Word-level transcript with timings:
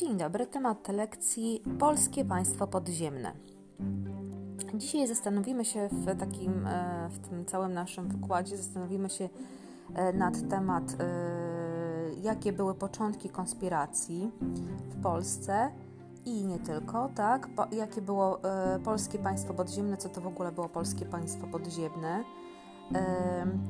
Dzień 0.00 0.16
dobry, 0.16 0.46
temat 0.46 0.88
lekcji 0.88 1.62
Polskie 1.78 2.24
Państwo 2.24 2.66
Podziemne. 2.66 3.32
Dzisiaj 4.74 5.06
zastanowimy 5.06 5.64
się 5.64 5.88
w 5.92 6.18
takim, 6.20 6.66
e, 6.66 7.08
w 7.08 7.28
tym 7.28 7.44
całym 7.44 7.72
naszym 7.72 8.08
wykładzie, 8.08 8.56
zastanowimy 8.56 9.10
się 9.10 9.28
e, 9.94 10.12
nad 10.12 10.48
temat, 10.48 10.96
e, 11.00 12.14
jakie 12.22 12.52
były 12.52 12.74
początki 12.74 13.28
konspiracji 13.28 14.30
w 14.90 15.02
Polsce 15.02 15.70
i 16.24 16.44
nie 16.44 16.58
tylko, 16.58 17.10
tak? 17.14 17.48
Jakie 17.72 18.02
było 18.02 18.40
Polskie 18.84 19.18
Państwo 19.18 19.54
Podziemne, 19.54 19.96
co 19.96 20.08
to 20.08 20.20
w 20.20 20.26
ogóle 20.26 20.52
było 20.52 20.68
Polskie 20.68 21.06
Państwo 21.06 21.46
Podziemne 21.46 22.24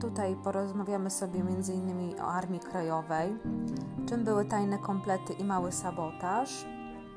Tutaj 0.01 0.37
porozmawiamy 0.45 1.11
sobie 1.11 1.41
m.in. 1.41 2.21
o 2.21 2.27
Armii 2.27 2.61
Krajowej, 2.61 3.37
czym 4.09 4.25
były 4.25 4.45
tajne 4.45 4.79
komplety 4.79 5.33
i 5.33 5.45
mały 5.45 5.73
sabotaż 5.73 6.65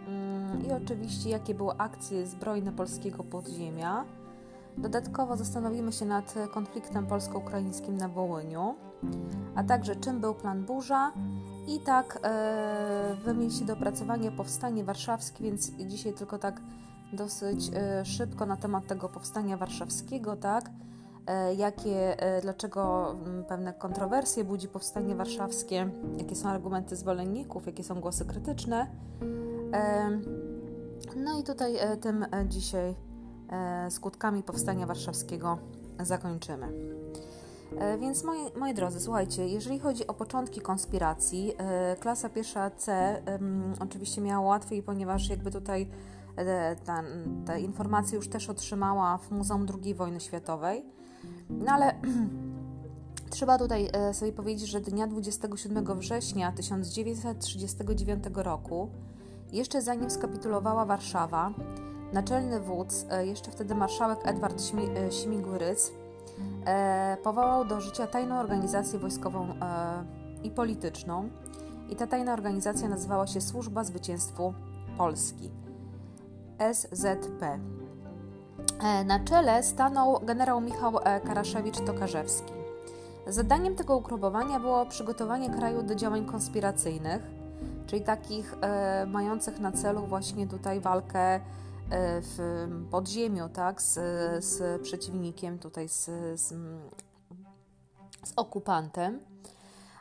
mm, 0.07 0.65
i 0.65 0.71
oczywiście 0.71 1.29
jakie 1.29 1.55
były 1.55 1.73
akcje 1.77 2.27
zbrojne 2.27 2.71
polskiego 2.71 3.23
podziemia. 3.23 4.05
Dodatkowo 4.77 5.37
zastanowimy 5.37 5.91
się 5.91 6.05
nad 6.05 6.35
konfliktem 6.51 7.07
polsko-ukraińskim 7.07 7.97
na 7.97 8.09
Wołyniu, 8.09 8.75
a 9.55 9.63
także 9.63 9.95
czym 9.95 10.19
był 10.19 10.33
plan 10.33 10.65
Burza 10.65 11.11
i 11.67 11.79
tak 11.79 12.19
e, 12.23 13.15
wymieni 13.25 13.51
się 13.51 13.65
do 13.65 13.73
opracowania 13.73 14.31
powstanie 14.31 14.83
warszawskie, 14.83 15.43
więc 15.43 15.71
dzisiaj 15.71 16.13
tylko 16.13 16.37
tak 16.37 16.61
dosyć 17.13 17.71
e, 17.73 18.05
szybko 18.05 18.45
na 18.45 18.57
temat 18.57 18.87
tego 18.87 19.09
powstania 19.09 19.57
warszawskiego, 19.57 20.35
tak? 20.35 20.69
E, 21.27 21.53
jakie, 21.53 22.21
e, 22.21 22.41
dlaczego 22.41 23.11
mm, 23.11 23.45
pewne 23.45 23.73
kontrowersje 23.73 24.43
budzi 24.43 24.67
powstanie 24.67 25.15
warszawskie, 25.15 25.89
jakie 26.17 26.35
są 26.35 26.49
argumenty 26.49 26.95
zwolenników, 26.95 27.65
jakie 27.65 27.83
są 27.83 28.01
głosy 28.01 28.25
krytyczne. 28.25 28.87
E, 29.73 30.09
no 31.15 31.39
i 31.39 31.43
tutaj 31.43 31.75
tym 32.01 32.25
dzisiaj 32.47 32.95
skutkami 33.89 34.43
powstania 34.43 34.85
warszawskiego 34.85 35.57
zakończymy. 35.99 36.67
Więc 37.99 38.23
moi, 38.23 38.39
moi 38.59 38.73
drodzy, 38.73 38.99
słuchajcie, 38.99 39.47
jeżeli 39.47 39.79
chodzi 39.79 40.07
o 40.07 40.13
początki 40.13 40.61
konspiracji, 40.61 41.53
klasa 41.99 42.29
pierwsza 42.29 42.71
C 42.71 43.21
oczywiście 43.79 44.21
miała 44.21 44.47
łatwiej, 44.47 44.83
ponieważ 44.83 45.29
jakby 45.29 45.51
tutaj 45.51 45.89
te 47.45 47.59
informacje 47.59 48.15
już 48.15 48.29
też 48.29 48.49
otrzymała 48.49 49.17
w 49.17 49.31
Muzeum 49.31 49.65
II 49.83 49.93
Wojny 49.93 50.19
Światowej. 50.19 50.85
No 51.49 51.71
ale 51.71 51.95
trzeba 53.29 53.57
tutaj 53.57 53.89
e, 53.93 54.13
sobie 54.13 54.31
powiedzieć, 54.31 54.69
że 54.69 54.81
dnia 54.81 55.07
27 55.07 55.99
września 55.99 56.51
1939 56.51 58.23
roku, 58.33 58.89
jeszcze 59.51 59.81
zanim 59.81 60.09
skapitulowała 60.09 60.85
Warszawa, 60.85 61.53
naczelny 62.13 62.59
wódz, 62.59 63.05
e, 63.09 63.27
jeszcze 63.27 63.51
wtedy 63.51 63.75
marszałek 63.75 64.19
Edward 64.23 64.63
e, 64.95 65.11
Śmigłyryc, 65.11 65.91
powołał 67.23 67.65
do 67.65 67.81
życia 67.81 68.07
tajną 68.07 68.39
organizację 68.39 68.99
wojskową 68.99 69.47
i 70.43 70.51
polityczną. 70.51 71.29
I 71.89 71.95
ta 71.95 72.07
tajna 72.07 72.33
organizacja 72.33 72.89
nazywała 72.89 73.27
się 73.27 73.41
Służba 73.41 73.83
Zwycięstwu 73.83 74.53
Polski 74.97 75.51
SZP. 76.73 77.59
E, 78.83 79.03
na 79.03 79.19
czele 79.19 79.63
stanął 79.63 80.19
generał 80.19 80.61
Michał 80.61 80.97
e, 80.97 81.21
Karaszewicz-Tokarzewski. 81.21 82.53
Zadaniem 83.27 83.75
tego 83.75 83.97
ugrupowania 83.97 84.59
było 84.59 84.85
przygotowanie 84.85 85.49
kraju 85.49 85.83
do 85.83 85.95
działań 85.95 86.25
konspiracyjnych, 86.25 87.21
czyli 87.87 88.01
takich 88.01 88.55
e, 88.61 89.05
mających 89.05 89.59
na 89.59 89.71
celu 89.71 90.05
właśnie 90.05 90.47
tutaj 90.47 90.79
walkę 90.79 91.39
w 92.21 92.67
podziemiu, 92.91 93.49
tak, 93.49 93.81
z, 93.81 93.93
z 94.45 94.81
przeciwnikiem, 94.81 95.59
tutaj 95.59 95.89
z, 95.89 96.05
z, 96.35 96.53
z 98.23 98.33
okupantem. 98.35 99.19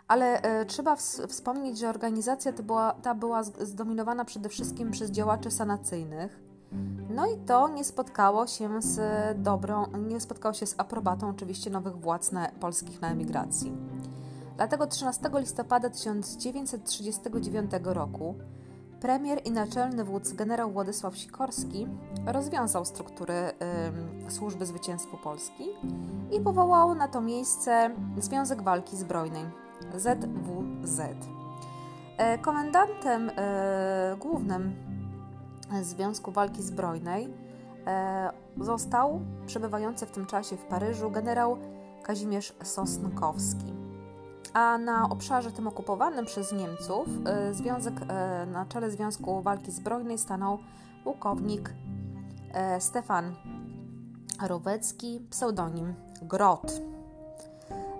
Ale 0.09 0.43
trzeba 0.67 0.97
wspomnieć, 1.29 1.79
że 1.79 1.89
organizacja 1.89 2.53
ta 2.53 2.63
była, 2.63 2.93
ta 2.93 3.15
była 3.15 3.43
zdominowana 3.43 4.25
przede 4.25 4.49
wszystkim 4.49 4.91
przez 4.91 5.11
działaczy 5.11 5.51
sanacyjnych, 5.51 6.41
no 7.11 7.27
i 7.27 7.37
to 7.37 7.69
nie 7.69 7.85
spotkało 7.85 8.47
się 8.47 8.83
z 8.83 9.01
dobrą, 9.39 9.87
nie 10.09 10.21
spotkało 10.21 10.55
się 10.55 10.67
z 10.67 10.75
aprobatą 10.79 11.29
oczywiście 11.29 11.71
nowych 11.71 11.97
władz 11.97 12.33
na, 12.33 12.49
polskich 12.49 13.01
na 13.01 13.11
emigracji. 13.11 13.73
Dlatego 14.57 14.87
13 14.87 15.31
listopada 15.35 15.91
1939 15.91 17.71
roku 17.85 18.35
premier 19.01 19.41
i 19.45 19.51
naczelny 19.51 20.05
wódz 20.05 20.33
generał 20.33 20.71
Władysław 20.71 21.17
Sikorski 21.17 21.87
rozwiązał 22.27 22.85
struktury 22.85 23.35
y, 24.29 24.31
Służby 24.31 24.67
Zwycięstwu 24.67 25.17
Polski 25.17 25.65
i 26.31 26.41
powołał 26.41 26.95
na 26.95 27.09
to 27.09 27.21
miejsce 27.21 27.91
Związek 28.19 28.63
Walki 28.63 28.97
Zbrojnej 28.97 29.45
ZWZ. 29.97 31.01
E, 32.19 32.39
komendantem 32.39 33.29
y, 33.29 33.33
głównym 34.19 34.92
Związku 35.83 36.33
Walki 36.33 36.63
Zbrojnej 36.63 37.29
e, 37.87 38.31
został 38.61 39.21
przebywający 39.47 40.07
w 40.07 40.11
tym 40.11 40.27
czasie 40.27 40.57
w 40.57 40.65
Paryżu 40.65 41.11
generał 41.11 41.57
Kazimierz 42.03 42.55
Sosnkowski. 42.63 43.73
A 44.53 44.79
na 44.79 45.09
obszarze 45.09 45.53
tym 45.53 45.69
okupowanym 45.69 46.27
przez 46.27 46.53
Niemców 46.53 47.09
e, 47.27 47.55
związek, 47.55 47.95
e, 48.09 48.47
na 48.47 48.67
czele 48.67 48.91
Związku 48.91 49.43
Walki 49.43 49.71
Zbrojnej 49.71 50.19
stanął 50.19 50.59
pułkownik 51.05 51.75
Stefan 52.79 53.35
Rowecki, 54.43 55.27
pseudonim 55.31 55.95
Grot. 56.23 56.81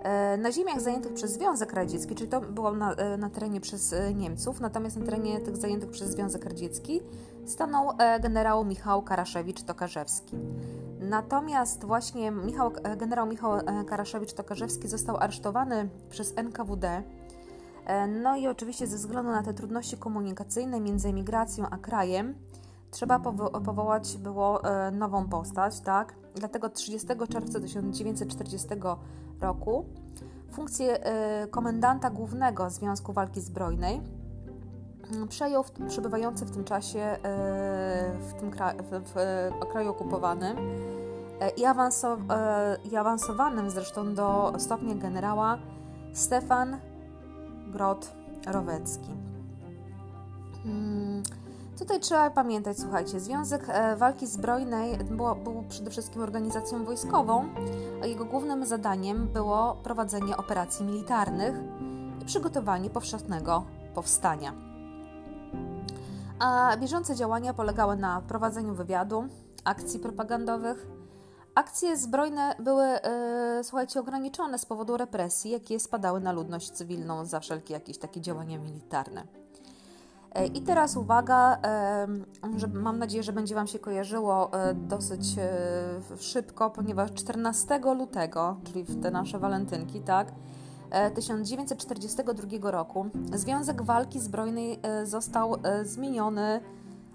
E, 0.03 0.37
na 0.37 0.53
ziemiach 0.53 0.81
zajętych 0.81 1.15
przez 1.15 1.33
Związek 1.33 1.73
Radziecki, 1.73 2.15
czyli 2.15 2.31
to 2.31 2.41
było 2.41 2.73
na, 2.73 2.95
e, 2.95 3.17
na 3.17 3.31
terenie 3.31 3.61
przez 3.61 3.93
e, 3.93 4.15
Niemców, 4.15 4.61
natomiast 4.61 4.97
na 4.97 5.05
terenie 5.05 5.41
tych 5.41 5.57
zajętych 5.57 5.91
przez 5.91 6.11
Związek 6.11 6.45
Radziecki 6.45 7.01
stanął 7.47 7.91
generał 8.21 8.65
Michał 8.65 9.03
Karaszewicz-Tokarzewski. 9.03 10.37
Natomiast 11.01 11.85
właśnie 11.85 12.31
Michał, 12.31 12.71
generał 12.97 13.27
Michał 13.27 13.53
Karaszewicz-Tokarzewski 13.87 14.89
został 14.89 15.17
aresztowany 15.17 15.89
przez 16.11 16.33
NKWD. 16.37 17.03
No 18.23 18.37
i 18.37 18.49
oczywiście 18.49 18.87
ze 18.87 18.97
względu 18.97 19.31
na 19.31 19.43
te 19.43 19.55
trudności 19.55 19.97
komunikacyjne 19.97 20.81
między 20.81 21.09
emigracją 21.09 21.67
a 21.71 21.79
krajem, 21.79 22.35
trzeba 22.91 23.19
powo- 23.19 23.65
powołać 23.65 24.17
było 24.19 24.63
nową 24.93 25.29
postać, 25.29 25.81
tak? 25.81 26.15
Dlatego 26.35 26.69
30 26.69 27.09
czerwca 27.29 27.61
1940 27.61 28.69
roku 29.41 29.85
funkcję 30.53 31.05
e, 31.05 31.47
komendanta 31.47 32.11
głównego 32.11 32.71
Związku 32.71 33.13
Walki 33.13 33.41
Zbrojnej 33.41 34.01
mm, 35.13 35.29
przejął 35.29 35.65
przebywający 35.89 36.45
w 36.45 36.51
tym 36.51 36.65
czasie 36.65 37.01
e, 37.01 37.19
w, 38.21 38.35
tym 38.41 38.51
kra 38.51 38.75
w, 38.75 39.03
w 39.65 39.73
kraju 39.73 39.91
okupowanym 39.91 40.57
e, 41.41 41.51
i, 41.51 41.65
awansow 41.65 42.19
i 42.93 42.97
awansowanym 42.97 43.71
zresztą 43.71 44.15
do 44.15 44.53
stopnia 44.59 44.95
generała 44.95 45.59
Stefan 46.13 46.77
Grot 47.73 48.13
Rowecki. 48.47 49.11
Tutaj 51.83 52.01
trzeba 52.01 52.31
pamiętać, 52.31 52.79
słuchajcie, 52.79 53.21
Związek 53.21 53.63
e, 53.69 53.97
Walki 53.97 54.27
Zbrojnej 54.27 54.99
było, 54.99 55.35
był 55.35 55.65
przede 55.69 55.91
wszystkim 55.91 56.23
organizacją 56.23 56.85
wojskową, 56.85 57.49
a 58.03 58.07
jego 58.07 58.25
głównym 58.25 58.67
zadaniem 58.67 59.29
było 59.29 59.77
prowadzenie 59.83 60.37
operacji 60.37 60.87
militarnych 60.87 61.55
i 62.23 62.25
przygotowanie 62.25 62.91
powszechnego 62.91 63.65
powstania. 63.95 64.53
A 66.39 66.77
bieżące 66.77 67.17
działania 67.17 67.55
polegały 67.55 67.97
na 67.97 68.21
prowadzeniu 68.29 68.75
wywiadu, 68.75 69.25
akcji 69.65 70.01
propagandowych. 70.01 70.87
Akcje 71.55 71.97
zbrojne 71.97 72.55
były, 72.59 72.85
e, 72.85 73.61
słuchajcie, 73.65 74.01
ograniczone 74.01 74.59
z 74.59 74.67
powodu 74.67 74.97
represji, 74.97 75.51
jakie 75.51 75.81
spadały 75.81 76.21
na 76.21 76.33
ludność 76.33 76.71
cywilną 76.71 77.25
za 77.25 77.41
wszelkie 77.41 77.75
jakieś 77.75 77.99
takie 77.99 78.21
działania 78.21 78.59
militarne. 78.59 79.42
E, 80.35 80.47
I 80.47 80.63
teraz 80.63 80.97
uwaga, 80.97 81.59
że 82.57 82.67
mam 82.69 82.99
nadzieję, 82.99 83.23
że 83.23 83.33
będzie 83.33 83.55
Wam 83.55 83.67
się 83.67 83.79
kojarzyło 83.79 84.53
e, 84.53 84.75
dosyć 84.75 85.39
e, 85.39 86.19
szybko, 86.19 86.71
ponieważ 86.71 87.13
14 87.13 87.81
lutego, 87.99 88.57
czyli 88.65 88.85
w 88.85 89.03
te 89.03 89.11
nasze 89.11 89.39
walentynki, 89.39 90.01
tak, 90.01 90.33
1942 91.15 92.71
roku 92.71 93.07
Związek 93.35 93.83
Walki 93.83 94.21
Zbrojnej 94.21 94.81
został 95.05 95.57
zmieniony, 95.83 96.61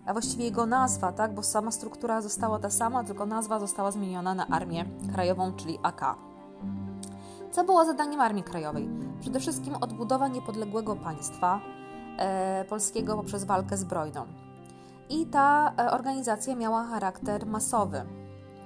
a 0.06 0.14
właściwie 0.14 0.46
jego 0.46 0.66
nazwa, 0.66 1.12
tak, 1.12 1.34
bo 1.34 1.44
sama 1.44 1.72
struktura 1.72 2.22
została 2.22 2.60
ta 2.60 2.70
sama, 2.70 3.04
tylko 3.04 3.26
nazwa 3.26 3.60
została 3.60 3.92
zmieniona 3.92 4.36
na 4.36 4.48
Armię 4.48 4.86
Krajową, 5.14 5.54
czyli 5.54 5.80
AK. 5.84 6.16
Co 7.52 7.64
było 7.64 7.86
zadaniem 7.86 8.22
Armii 8.22 8.44
Krajowej? 8.44 8.90
Przede 9.20 9.40
wszystkim 9.40 9.76
odbudowa 9.76 10.28
niepodległego 10.28 10.96
państwa, 10.96 11.60
polskiego 12.70 13.16
poprzez 13.16 13.44
walkę 13.44 13.78
zbrojną. 13.78 14.26
I 15.10 15.26
ta 15.26 15.74
organizacja 15.92 16.56
miała 16.56 16.84
charakter 16.84 17.46
masowy 17.46 18.02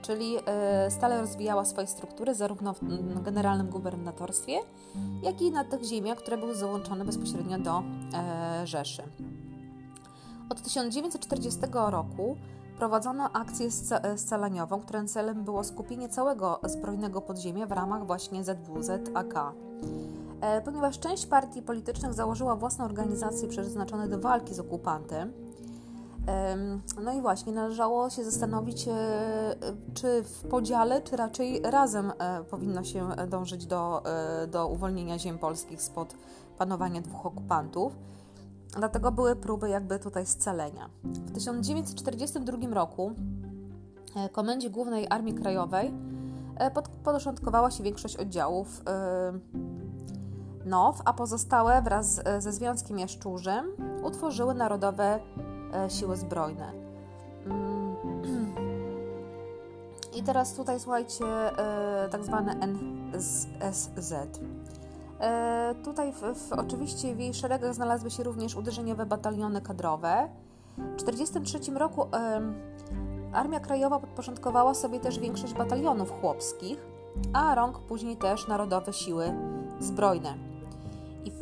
czyli 0.02 0.38
e, 0.46 0.92
stale 0.92 1.22
rozwijała 1.22 1.66
swoje 1.66 1.88
struktury 1.88 2.36
zarówno 2.36 2.74
w 2.74 3.22
generalnym 3.22 3.70
gubernatorstwie, 3.70 4.60
jak 5.24 5.42
i 5.42 5.52
na 5.52 5.64
tych 5.64 5.84
ziemiach, 5.84 6.18
które 6.18 6.38
były 6.38 6.56
załączone 6.56 7.06
bezpośrednio 7.06 7.60
do 7.60 7.84
e, 8.14 8.68
Rzeszy. 8.68 9.04
Od 10.50 10.62
1940 10.62 11.60
roku 11.74 12.38
prowadzono 12.78 13.30
akcję 13.34 13.68
e, 13.92 14.18
scalaniową, 14.18 14.82
którym 14.82 15.08
celem 15.08 15.44
było 15.44 15.64
skupienie 15.64 16.10
całego 16.10 16.60
zbrojnego 16.64 17.22
podziemia 17.22 17.66
w 17.66 17.72
ramach 17.72 18.06
właśnie 18.06 18.44
ZWZ-AK. 18.44 19.54
Ponieważ 20.66 21.00
część 21.00 21.26
partii 21.26 21.62
politycznych 21.62 22.14
założyła 22.14 22.56
własne 22.56 22.86
organizacje 22.86 23.48
przeznaczone 23.48 24.08
do 24.08 24.20
walki 24.20 24.54
z 24.54 24.60
okupantem, 24.60 25.34
no 27.04 27.14
i 27.14 27.22
właśnie, 27.22 27.54
należało 27.54 28.10
się 28.10 28.24
zastanowić, 28.24 28.88
e, 28.88 28.94
czy 29.94 30.24
w 30.24 30.48
podziale, 30.50 31.02
czy 31.02 31.16
raczej 31.16 31.62
razem 31.62 32.12
e, 32.20 32.44
powinno 32.44 32.84
się 32.84 33.10
dążyć 33.28 33.66
do, 33.66 34.06
e, 34.06 34.48
do 34.48 34.68
uwolnienia 34.68 35.20
ziem 35.20 35.38
polskich 35.38 35.82
spod 35.82 36.16
panowania 36.58 37.02
dwóch 37.02 37.26
okupantów. 37.26 37.96
Dlatego 38.78 39.12
były 39.12 39.36
próby 39.36 39.70
jakby 39.70 40.00
tutaj 40.00 40.26
scalenia. 40.26 40.90
W 41.04 41.32
1942 41.32 42.74
roku 42.74 43.12
Komendzie 44.32 44.70
Głównej 44.70 45.08
Armii 45.10 45.34
Krajowej 45.34 45.94
podporządkowała 46.74 47.72
się 47.72 47.84
większość 47.84 48.18
oddziałów 48.18 48.82
NOW, 50.66 51.02
a 51.06 51.14
pozostałe 51.14 51.82
wraz 51.82 52.22
ze 52.40 52.52
Związkiem 52.52 53.00
Jaszczurzem 53.00 53.66
utworzyły 54.04 54.54
Narodowe 54.54 55.20
E, 55.74 55.90
siły 55.90 56.18
zbrojne. 56.18 56.72
Mm. 57.46 57.96
I 60.18 60.24
teraz 60.24 60.54
tutaj 60.54 60.80
słuchajcie, 60.80 61.26
e, 61.26 62.10
tak 62.10 62.24
zwane 62.24 62.56
NSZ. 62.60 64.14
E, 65.20 65.76
tutaj 65.84 66.14
w, 66.14 66.22
w, 66.22 66.54
oczywiście 66.54 67.16
w 67.16 67.20
jej 67.20 67.34
szeregach 67.34 67.74
znalazły 67.74 68.12
się 68.12 68.24
również 68.24 68.56
uderzeniowe 68.56 69.06
bataliony 69.06 69.62
kadrowe. 69.62 70.30
W 70.78 71.04
1943 71.04 71.80
roku 71.80 72.06
Armia 73.34 73.60
Krajowa 73.60 74.00
podporządkowała 74.00 74.74
sobie 74.74 75.00
też 75.00 75.20
większość 75.20 75.54
batalionów 75.54 76.22
chłopskich, 76.22 76.80
a 77.34 77.56
rąk 77.56 77.80
później 77.80 78.18
też 78.18 78.48
Narodowe 78.48 78.94
Siły 78.94 79.34
Zbrojne. 79.80 80.51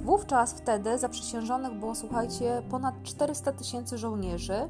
Wówczas 0.09 0.53
wtedy 0.53 0.97
zaprzysiężonych 0.97 1.73
było, 1.73 1.95
słuchajcie, 1.95 2.63
ponad 2.69 3.03
400 3.03 3.51
tysięcy 3.51 3.97
żołnierzy, 3.97 4.69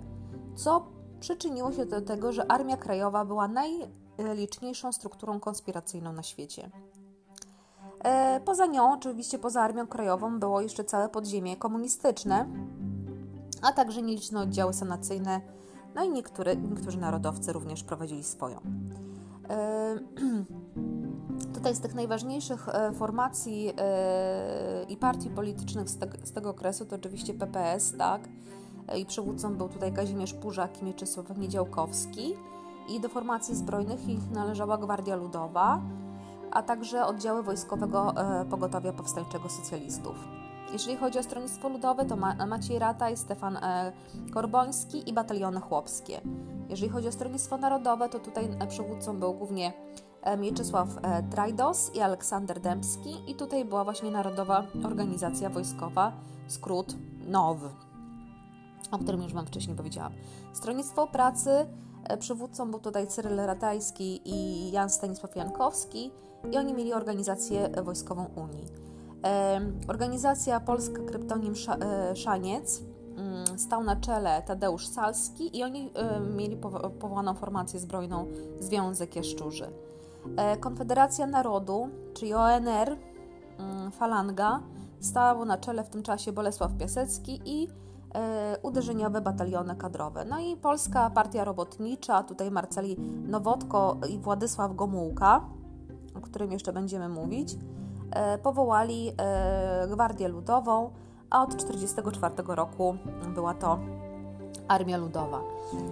co 0.55 0.85
przyczyniło 1.19 1.71
się 1.71 1.85
do 1.85 2.01
tego, 2.01 2.31
że 2.31 2.51
Armia 2.51 2.77
Krajowa 2.77 3.25
była 3.25 3.47
najliczniejszą 3.47 4.91
strukturą 4.91 5.39
konspiracyjną 5.39 6.13
na 6.13 6.23
świecie. 6.23 6.69
E, 8.03 8.39
poza 8.45 8.65
nią, 8.65 8.93
oczywiście 8.93 9.39
poza 9.39 9.61
Armią 9.61 9.87
Krajową, 9.87 10.39
było 10.39 10.61
jeszcze 10.61 10.83
całe 10.83 11.09
podziemie 11.09 11.57
komunistyczne, 11.57 12.45
a 13.61 13.71
także 13.71 14.01
nieliczne 14.01 14.39
oddziały 14.39 14.73
sanacyjne, 14.73 15.41
no 15.95 16.03
i 16.03 16.09
niektóry, 16.09 16.57
niektórzy 16.57 16.97
narodowcy 16.97 17.53
również 17.53 17.83
prowadzili 17.83 18.23
swoją. 18.23 18.59
E, 19.49 19.99
Tutaj 21.59 21.75
z 21.75 21.79
tych 21.79 21.95
najważniejszych 21.95 22.69
e, 22.69 22.91
formacji 22.93 23.73
e, 23.77 24.85
i 24.89 24.97
partii 24.97 25.29
politycznych 25.29 25.89
z, 25.89 25.97
te, 25.97 26.07
z 26.23 26.31
tego 26.31 26.49
okresu 26.49 26.85
to 26.85 26.95
oczywiście 26.95 27.33
PPS, 27.33 27.97
tak? 27.97 28.21
I 28.97 29.05
przywódcą 29.05 29.55
był 29.55 29.69
tutaj 29.69 29.93
Kazimierz 29.93 30.33
Purzak 30.33 30.81
i 30.81 30.85
Mieczysław 30.85 31.37
Niedziałkowski. 31.37 32.33
I 32.89 32.99
do 32.99 33.09
formacji 33.09 33.55
zbrojnych 33.55 34.09
ich 34.09 34.31
należała 34.31 34.77
Gwardia 34.77 35.15
Ludowa, 35.15 35.81
a 36.51 36.63
także 36.63 37.05
oddziały 37.05 37.43
wojskowego 37.43 38.13
e, 38.17 38.45
pogotowia 38.45 38.93
powstańczego 38.93 39.49
socjalistów. 39.49 40.15
Jeżeli 40.73 40.97
chodzi 40.97 41.19
o 41.19 41.23
stronnictwo 41.23 41.69
ludowe, 41.69 42.05
to 42.05 42.15
Maciej 42.47 42.79
Rataj, 42.79 43.17
Stefan 43.17 43.57
Korboński 44.33 45.09
i 45.09 45.13
bataliony 45.13 45.59
chłopskie. 45.59 46.21
Jeżeli 46.69 46.89
chodzi 46.89 47.07
o 47.07 47.11
stronnictwo 47.11 47.57
narodowe, 47.57 48.09
to 48.09 48.19
tutaj 48.19 48.49
przywódcą 48.69 49.19
był 49.19 49.33
głównie 49.33 49.73
E, 49.99 50.08
Mieczysław 50.37 50.87
e, 51.01 51.23
Trajdos 51.23 51.95
i 51.95 52.01
Aleksander 52.01 52.59
Dębski 52.59 53.31
i 53.31 53.35
tutaj 53.35 53.65
była 53.65 53.83
właśnie 53.83 54.11
Narodowa 54.11 54.63
Organizacja 54.83 55.49
Wojskowa, 55.49 56.11
skrót 56.47 56.95
NOW, 57.27 57.57
o 58.91 58.97
którym 58.97 59.23
już 59.23 59.33
Wam 59.33 59.45
wcześniej 59.45 59.77
powiedziałam. 59.77 60.13
Stronnictwo 60.53 61.07
Pracy, 61.07 61.49
e, 62.03 62.17
przywódcą 62.17 62.71
był 62.71 62.79
tutaj 62.79 63.07
Cyryl 63.07 63.37
Ratajski 63.37 64.21
i 64.25 64.71
Jan 64.71 64.89
Stanisław 64.89 65.35
Jankowski 65.35 66.11
i 66.51 66.57
oni 66.57 66.73
mieli 66.73 66.93
organizację 66.93 67.69
wojskową 67.83 68.25
Unii. 68.35 68.65
Organizacja 69.87 70.59
Polska 70.59 71.01
Kryptonim 71.03 71.53
Szaniec 72.15 72.81
mm, 73.17 73.59
stał 73.59 73.83
na 73.83 73.95
czele 73.95 74.41
Tadeusz 74.41 74.87
Salski 74.87 75.57
i 75.57 75.63
oni 75.63 75.91
mieli 76.35 76.57
powołaną 76.99 77.33
formację 77.33 77.79
zbrojną 77.79 78.27
Związek 78.59 79.15
Jaszczurzy. 79.15 79.71
E, 80.37 80.57
Konfederacja 80.57 81.27
Narodu, 81.27 81.89
czyli 82.13 82.33
ONR, 82.33 82.97
mm, 83.57 83.91
Falanga, 83.91 84.59
stało 84.99 85.45
na 85.45 85.57
czele 85.57 85.83
w 85.83 85.89
tym 85.89 86.03
czasie 86.03 86.31
Bolesław 86.31 86.77
Piasecki 86.77 87.41
i 87.45 87.67
e, 88.15 88.57
uderzeniowe 88.63 89.21
bataliony 89.21 89.75
kadrowe. 89.75 90.25
No 90.25 90.39
i 90.39 90.57
Polska 90.57 91.09
Partia 91.09 91.43
Robotnicza, 91.43 92.23
tutaj 92.23 92.51
Marceli 92.51 92.95
Nowotko 93.27 93.97
i 94.09 94.19
Władysław 94.19 94.75
Gomułka, 94.75 95.41
o 96.15 96.21
którym 96.21 96.51
jeszcze 96.51 96.73
będziemy 96.73 97.09
mówić, 97.09 97.57
e, 98.11 98.37
powołali 98.37 99.11
Gwardię 99.89 100.27
Ludową, 100.27 100.91
a 101.29 101.43
od 101.43 101.49
1944 101.49 102.55
roku 102.55 102.97
była 103.35 103.53
to 103.53 103.79
Armia 104.69 104.97
Ludowa. 104.97 105.41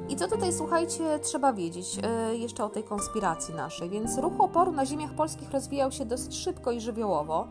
I 0.09 0.15
co 0.15 0.27
tutaj, 0.27 0.53
słuchajcie, 0.53 1.19
trzeba 1.19 1.53
wiedzieć 1.53 1.97
yy, 1.97 2.37
jeszcze 2.37 2.63
o 2.63 2.69
tej 2.69 2.83
konspiracji 2.83 3.53
naszej. 3.55 3.89
Więc 3.89 4.17
ruch 4.17 4.33
oporu 4.39 4.71
na 4.71 4.85
ziemiach 4.85 5.13
polskich 5.13 5.51
rozwijał 5.51 5.91
się 5.91 6.05
dosyć 6.05 6.35
szybko 6.35 6.71
i 6.71 6.81
żywiołowo. 6.81 7.47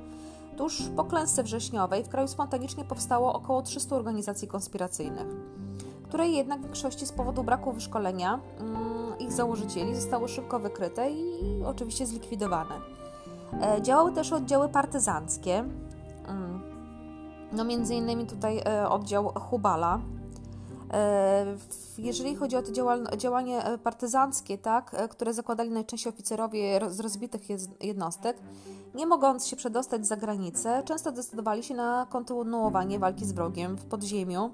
Tuż 0.57 0.83
po 0.97 1.05
klęsce 1.05 1.43
wrześniowej 1.43 2.05
w 2.05 2.09
kraju 2.09 2.29
spontanicznie 2.29 2.85
powstało 2.85 3.35
około 3.35 3.63
300 3.63 3.97
organizacji 3.97 4.49
konspiracyjnych, 4.49 5.27
które 6.09 6.29
jednak 6.29 6.61
w 6.61 6.63
większości 6.63 7.07
z 7.07 7.13
powodu 7.13 7.45
braku 7.45 7.73
wyszkolenia 7.73 8.41
yy, 9.21 9.25
ich 9.25 9.33
założycieli 9.33 9.97
zostały 9.97 10.29
szybko 10.29 10.59
wykryte 10.59 11.11
i 11.11 11.63
oczywiście 11.65 12.07
zlikwidowane. 12.07 12.75
E, 13.63 13.83
działały 13.83 14.13
też 14.13 14.33
oddziały 14.33 14.69
partyzanckie, 14.69 15.65
mm, 16.29 16.61
no 17.53 17.65
między 17.65 17.95
innymi 17.95 18.27
tutaj 18.27 18.59
e, 18.59 18.89
oddział 18.89 19.33
Hubala, 19.35 19.99
E, 19.99 20.16
jeżeli 21.99 22.37
chodzi 22.37 22.57
o 22.57 22.63
to 22.63 22.73
działanie 23.17 23.65
e, 23.65 23.79
partyzanckie, 23.79 24.59
tak, 24.59 24.95
e, 24.95 25.09
które 25.09 25.35
zakładali 25.35 25.71
najczęściej 25.71 26.13
oficerowie 26.13 26.81
z 26.89 27.01
rozbitych 27.01 27.43
jednostek, 27.81 28.37
nie 28.95 29.07
mogąc 29.07 29.47
się 29.47 29.57
przedostać 29.57 30.07
za 30.07 30.17
granicę, 30.17 30.83
często 30.85 31.13
decydowali 31.13 31.63
się 31.63 31.75
na 31.75 32.07
kontynuowanie 32.11 32.99
walki 32.99 33.25
z 33.25 33.33
wrogiem 33.33 33.77
w 33.77 33.85
podziemiu. 33.85 34.51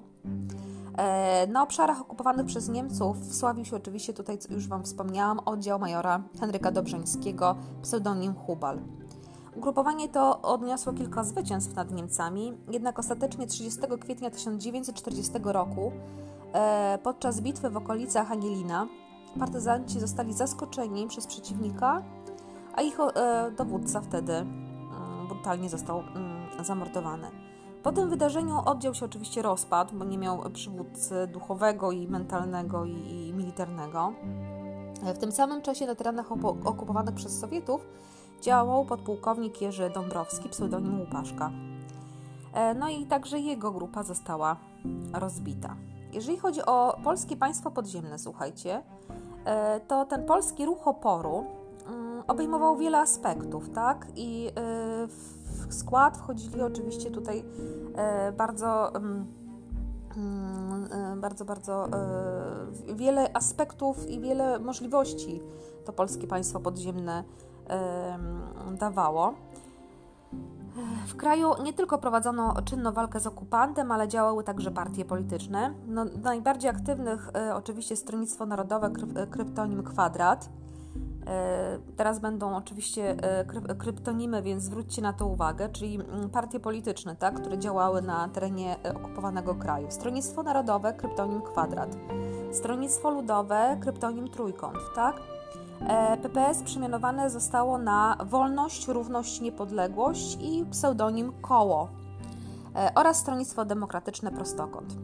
Na 1.47 1.63
obszarach 1.63 2.01
okupowanych 2.01 2.45
przez 2.45 2.69
Niemców 2.69 3.17
sławił 3.31 3.65
się 3.65 3.75
oczywiście, 3.75 4.13
tutaj 4.13 4.37
już 4.49 4.67
Wam 4.67 4.83
wspomniałam, 4.83 5.39
oddział 5.39 5.79
majora 5.79 6.23
Henryka 6.39 6.71
Dobrzeńskiego, 6.71 7.55
pseudonim 7.81 8.33
Hubal. 8.33 8.79
Ugrupowanie 9.55 10.09
to 10.09 10.41
odniosło 10.41 10.93
kilka 10.93 11.23
zwycięstw 11.23 11.75
nad 11.75 11.91
Niemcami, 11.91 12.57
jednak 12.71 12.99
ostatecznie 12.99 13.47
30 13.47 13.79
kwietnia 13.99 14.29
1940 14.29 15.31
roku 15.43 15.91
e, 16.53 16.99
podczas 17.03 17.41
bitwy 17.41 17.69
w 17.69 17.77
okolicach 17.77 18.31
Anielina 18.31 18.87
partyzanci 19.39 19.99
zostali 19.99 20.33
zaskoczeni 20.33 21.07
przez 21.07 21.27
przeciwnika, 21.27 22.03
a 22.75 22.81
ich 22.81 22.99
e, 22.99 23.51
dowódca 23.57 24.01
wtedy 24.01 24.33
mm, 24.33 25.27
brutalnie 25.27 25.69
został 25.69 25.99
mm, 25.99 26.65
zamordowany. 26.65 27.27
Po 27.83 27.91
tym 27.91 28.09
wydarzeniu 28.09 28.61
oddział 28.65 28.93
się 28.93 29.05
oczywiście 29.05 29.41
rozpadł, 29.41 29.95
bo 29.95 30.05
nie 30.05 30.17
miał 30.17 30.49
przywódcy 30.53 31.27
duchowego 31.27 31.91
i 31.91 32.07
mentalnego 32.07 32.85
i, 32.85 33.27
i 33.27 33.33
militarnego. 33.33 34.13
W 35.15 35.17
tym 35.17 35.31
samym 35.31 35.61
czasie 35.61 35.85
na 35.85 35.95
terenach 35.95 36.31
okupowanych 36.65 37.15
przez 37.15 37.39
Sowietów 37.39 37.87
działał 38.43 38.85
podpułkownik 38.85 39.61
Jerzy 39.61 39.89
Dąbrowski, 39.89 40.49
pseudonim 40.49 40.99
Łupaszka. 40.99 41.51
E, 42.53 42.73
no 42.73 42.89
i 42.89 43.05
także 43.05 43.39
jego 43.39 43.71
grupa 43.71 44.03
została 44.03 44.57
rozbita. 45.13 45.75
Jeżeli 46.13 46.37
chodzi 46.37 46.65
o 46.65 46.97
polskie 47.03 47.37
państwo 47.37 47.71
podziemne, 47.71 48.19
słuchajcie, 48.19 48.83
e, 49.45 49.79
to 49.79 50.05
ten 50.05 50.25
polski 50.25 50.65
ruch 50.65 50.87
oporu 50.87 51.45
mm, 51.87 52.23
obejmował 52.27 52.77
wiele 52.77 52.99
aspektów, 52.99 53.69
tak? 53.69 54.07
I 54.15 54.51
w 55.47 55.73
skład 55.73 56.17
wchodzili 56.17 56.61
oczywiście 56.61 57.11
tutaj 57.11 57.43
bardzo 58.37 58.91
bardzo, 61.17 61.45
bardzo 61.45 61.87
wiele 62.95 63.33
aspektów 63.33 64.09
i 64.09 64.19
wiele 64.19 64.59
możliwości 64.59 65.41
to 65.85 65.93
polskie 65.93 66.27
państwo 66.27 66.59
podziemne 66.59 67.23
dawało. 68.71 69.33
W 71.07 71.15
kraju 71.15 71.51
nie 71.63 71.73
tylko 71.73 71.97
prowadzono 71.97 72.61
czynną 72.65 72.91
walkę 72.91 73.19
z 73.19 73.27
okupantem, 73.27 73.91
ale 73.91 74.07
działały 74.07 74.43
także 74.43 74.71
partie 74.71 75.05
polityczne. 75.05 75.73
No, 75.87 76.05
najbardziej 76.23 76.69
aktywnych 76.69 77.29
e, 77.35 77.55
oczywiście 77.55 77.95
Stronnictwo 77.95 78.45
Narodowe, 78.45 78.91
e, 79.15 79.27
kryptonim 79.27 79.83
Kwadrat. 79.83 80.49
E, 81.27 81.79
teraz 81.97 82.19
będą 82.19 82.55
oczywiście 82.55 83.15
kryptonimy, 83.77 84.41
więc 84.41 84.63
zwróćcie 84.63 85.01
na 85.01 85.13
to 85.13 85.27
uwagę, 85.27 85.69
czyli 85.69 85.95
mm, 85.95 86.29
partie 86.29 86.59
polityczne, 86.59 87.15
tak, 87.15 87.41
które 87.41 87.57
działały 87.57 88.01
na 88.01 88.29
terenie 88.29 88.75
okupowanego 88.95 89.55
kraju. 89.55 89.87
Stronnictwo 89.91 90.43
Narodowe, 90.43 90.93
kryptonim 90.93 91.41
Kwadrat. 91.41 91.97
Stronnictwo 92.51 93.11
Ludowe, 93.11 93.77
kryptonim 93.81 94.29
Trójkąt, 94.29 94.77
tak? 94.95 95.15
E, 95.81 96.17
PPS 96.17 96.63
przemianowane 96.63 97.29
zostało 97.29 97.77
na 97.77 98.17
Wolność, 98.25 98.87
Równość, 98.87 99.41
Niepodległość 99.41 100.37
i 100.41 100.65
pseudonim 100.71 101.33
Koło 101.41 101.89
e, 102.75 102.91
oraz 102.95 103.17
Stronnictwo 103.17 103.65
Demokratyczne 103.65 104.31
Prostokąt. 104.31 104.95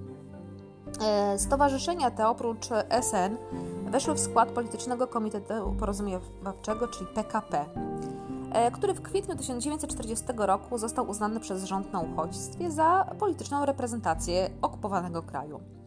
E, 1.01 1.39
stowarzyszenia 1.39 2.11
te 2.11 2.27
oprócz 2.27 2.65
SN 3.01 3.37
weszły 3.91 4.13
w 4.13 4.19
skład 4.19 4.51
Politycznego 4.51 5.07
Komitetu 5.07 5.75
Porozumiewawczego, 5.79 6.87
czyli 6.87 7.05
PKP, 7.07 7.65
który 8.73 8.93
w 8.93 9.01
kwietniu 9.01 9.35
1940 9.35 10.25
roku 10.37 10.77
został 10.77 11.09
uznany 11.09 11.39
przez 11.39 11.63
rząd 11.63 11.93
na 11.93 11.99
uchodźstwie 11.99 12.71
za 12.71 13.15
polityczną 13.19 13.65
reprezentację 13.65 14.49
okupowanego 14.61 15.23
kraju. 15.23 15.78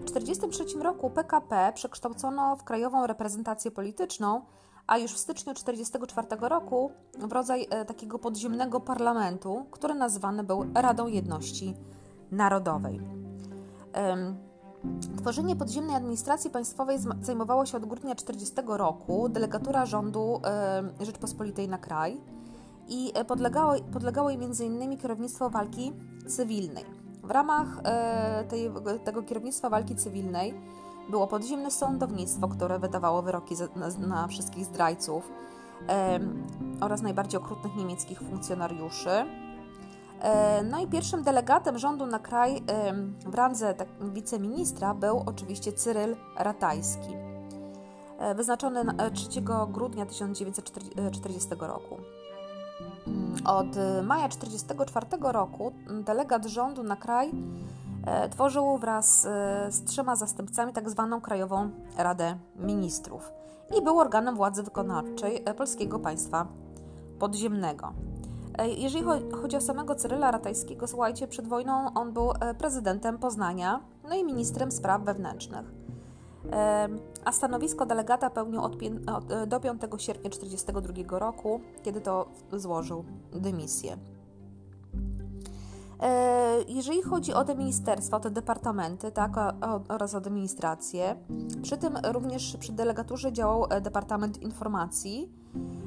W 0.00 0.12
1943 0.12 0.78
roku 0.82 1.10
PKP 1.10 1.72
przekształcono 1.74 2.56
w 2.56 2.64
krajową 2.64 3.06
reprezentację 3.06 3.70
polityczną, 3.70 4.42
a 4.86 4.98
już 4.98 5.12
w 5.12 5.18
styczniu 5.18 5.54
1944 5.54 6.48
roku 6.48 6.92
w 7.18 7.32
rodzaj 7.32 7.66
e, 7.70 7.84
takiego 7.84 8.18
podziemnego 8.18 8.80
parlamentu, 8.80 9.66
który 9.70 9.94
nazywany 9.94 10.44
był 10.44 10.64
Radą 10.74 11.06
Jedności 11.06 11.74
Narodowej. 12.30 13.00
Tworzenie 15.16 15.56
podziemnej 15.56 15.96
administracji 15.96 16.50
państwowej 16.50 16.98
zajmowało 17.20 17.66
się 17.66 17.76
od 17.76 17.86
grudnia 17.86 18.14
1940 18.14 18.78
roku 18.78 19.28
delegatura 19.28 19.86
rządu 19.86 20.40
Rzeczpospolitej 21.00 21.68
na 21.68 21.78
kraj 21.78 22.20
i 22.88 23.12
e, 23.14 23.24
podlegało, 23.24 23.74
podlegało 23.92 24.30
jej 24.30 24.38
m.in. 24.44 24.98
kierownictwo 24.98 25.50
walki 25.50 25.92
cywilnej. 26.28 26.84
W 27.30 27.32
ramach 27.32 27.66
e, 27.84 28.44
tej, 28.48 28.70
tego 29.04 29.22
kierownictwa 29.22 29.70
walki 29.70 29.96
cywilnej 29.96 30.54
było 31.10 31.26
podziemne 31.26 31.70
sądownictwo, 31.70 32.48
które 32.48 32.78
wydawało 32.78 33.22
wyroki 33.22 33.54
na, 33.76 33.88
na 34.06 34.28
wszystkich 34.28 34.64
zdrajców 34.64 35.30
e, 35.88 36.20
oraz 36.80 37.02
najbardziej 37.02 37.40
okrutnych 37.40 37.76
niemieckich 37.76 38.18
funkcjonariuszy. 38.18 39.10
E, 40.20 40.62
no 40.62 40.80
i 40.80 40.86
pierwszym 40.86 41.22
delegatem 41.22 41.78
rządu 41.78 42.06
na 42.06 42.18
kraj 42.18 42.62
w 43.26 43.34
randze 43.34 43.74
tak, 43.74 43.88
wiceministra 44.00 44.94
był 44.94 45.22
oczywiście 45.26 45.72
Cyryl 45.72 46.16
Ratajski, 46.36 47.16
wyznaczony 48.34 48.84
3 49.14 49.28
grudnia 49.68 50.06
1940 50.06 51.48
roku. 51.60 51.96
Od 53.44 53.76
maja 54.02 54.28
1944 54.28 55.32
roku 55.32 55.72
delegat 56.04 56.46
rządu 56.46 56.82
na 56.82 56.96
kraj 56.96 57.30
e, 58.06 58.28
tworzył 58.28 58.78
wraz 58.78 59.26
e, 59.26 59.66
z 59.72 59.84
trzema 59.84 60.16
zastępcami 60.16 60.72
tzw. 60.72 61.08
Tak 61.10 61.22
Krajową 61.22 61.70
Radę 61.96 62.36
Ministrów 62.56 63.32
i 63.78 63.82
był 63.82 63.98
organem 63.98 64.36
władzy 64.36 64.62
wykonawczej 64.62 65.42
e, 65.44 65.54
polskiego 65.54 65.98
państwa 65.98 66.46
podziemnego. 67.18 67.92
Jeżeli 68.76 69.04
chodzi 69.42 69.56
o 69.56 69.60
samego 69.60 69.94
Cyryla 69.94 70.30
Ratajskiego, 70.30 70.86
słuchajcie, 70.86 71.28
przed 71.28 71.48
wojną 71.48 71.94
on 71.94 72.12
był 72.12 72.32
prezydentem 72.58 73.18
Poznania, 73.18 73.80
no 74.08 74.14
i 74.14 74.24
ministrem 74.24 74.72
spraw 74.72 75.02
wewnętrznych 75.02 75.79
a 77.24 77.32
stanowisko 77.32 77.86
delegata 77.86 78.30
pełnił 78.30 78.60
od, 78.62 78.76
od, 79.16 79.48
do 79.48 79.60
5 79.60 79.82
sierpnia 79.98 80.30
1942 80.30 81.18
roku, 81.18 81.60
kiedy 81.82 82.00
to 82.00 82.28
złożył 82.52 83.04
dymisję. 83.32 83.96
E, 86.02 86.62
jeżeli 86.68 87.02
chodzi 87.02 87.34
o 87.34 87.44
te 87.44 87.54
ministerstwa, 87.54 88.16
o 88.16 88.20
te 88.20 88.30
departamenty 88.30 89.12
tak, 89.12 89.32
oraz 89.88 90.14
administrację, 90.14 91.16
przy 91.62 91.76
tym 91.76 91.98
również 92.12 92.56
przy 92.56 92.72
delegaturze 92.72 93.32
działał 93.32 93.66
e, 93.70 93.80
Departament 93.80 94.42
Informacji, 94.42 95.32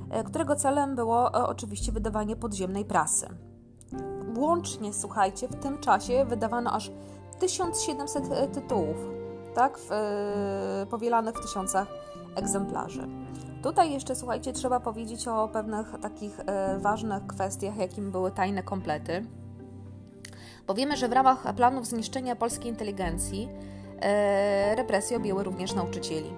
e, 0.10 0.24
którego 0.24 0.55
celem 0.55 0.96
było 0.96 1.32
oczywiście 1.32 1.91
wydawanie 1.91 2.36
podziemnej 2.36 2.86
prasy. 2.86 3.27
Łącznie, 4.38 4.93
słuchajcie, 4.93 5.48
w 5.48 5.55
tym 5.55 5.77
czasie 5.77 6.25
wydawano 6.25 6.72
aż 6.72 6.91
1700 7.39 8.53
tytułów 8.53 9.23
tak, 9.53 9.77
w, 9.77 9.91
e, 9.91 10.86
powielanych 10.89 11.36
w 11.36 11.41
tysiącach 11.41 11.88
egzemplarzy. 12.36 13.07
Tutaj 13.63 13.93
jeszcze, 13.93 14.15
słuchajcie, 14.15 14.53
trzeba 14.53 14.79
powiedzieć 14.79 15.27
o 15.27 15.48
pewnych 15.48 15.88
takich 16.01 16.39
e, 16.39 16.79
ważnych 16.79 17.27
kwestiach, 17.27 17.77
jakim 17.77 18.12
były 18.12 18.31
tajne 18.31 18.63
komplety. 18.63 19.25
Bo 20.67 20.74
wiemy, 20.74 20.98
że 20.98 21.10
w 21.10 21.13
ramach 21.13 21.55
planów 21.55 21.88
zniszczenia 21.88 22.36
polskiej 22.36 22.72
inteligencji 22.72 23.50
e, 24.01 24.75
represje 24.75 25.17
objęły 25.17 25.43
również 25.43 25.74
nauczycieli. 25.74 26.33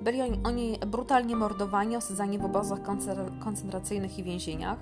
Byli 0.00 0.20
oni 0.44 0.78
brutalnie 0.86 1.36
mordowani, 1.36 1.96
osadzani 1.96 2.38
w 2.38 2.44
obozach 2.44 2.78
koncentracyjnych 3.40 4.18
i 4.18 4.22
więzieniach. 4.22 4.78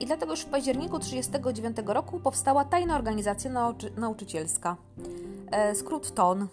I 0.00 0.06
dlatego 0.06 0.32
już 0.32 0.40
w 0.40 0.46
październiku 0.46 0.98
1939 0.98 1.94
roku 1.94 2.20
powstała 2.20 2.64
tajna 2.64 2.96
organizacja 2.96 3.50
nauczy 3.50 3.92
nauczycielska. 3.96 4.76
E, 5.50 5.74
skrót 5.74 6.14
TON. 6.14 6.48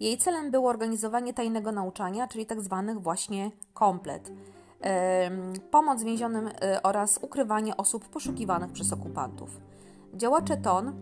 Jej 0.00 0.18
celem 0.18 0.50
było 0.50 0.70
organizowanie 0.70 1.34
tajnego 1.34 1.72
nauczania, 1.72 2.28
czyli 2.28 2.46
tak 2.46 2.60
zwanych 2.60 3.00
właśnie 3.00 3.50
komplet, 3.74 4.32
e, 4.80 5.30
pomoc 5.70 6.02
więzionym 6.02 6.48
e, 6.48 6.82
oraz 6.82 7.18
ukrywanie 7.22 7.76
osób 7.76 8.08
poszukiwanych 8.08 8.72
przez 8.72 8.92
okupantów. 8.92 9.60
Działacze 10.14 10.56
TON 10.56 10.92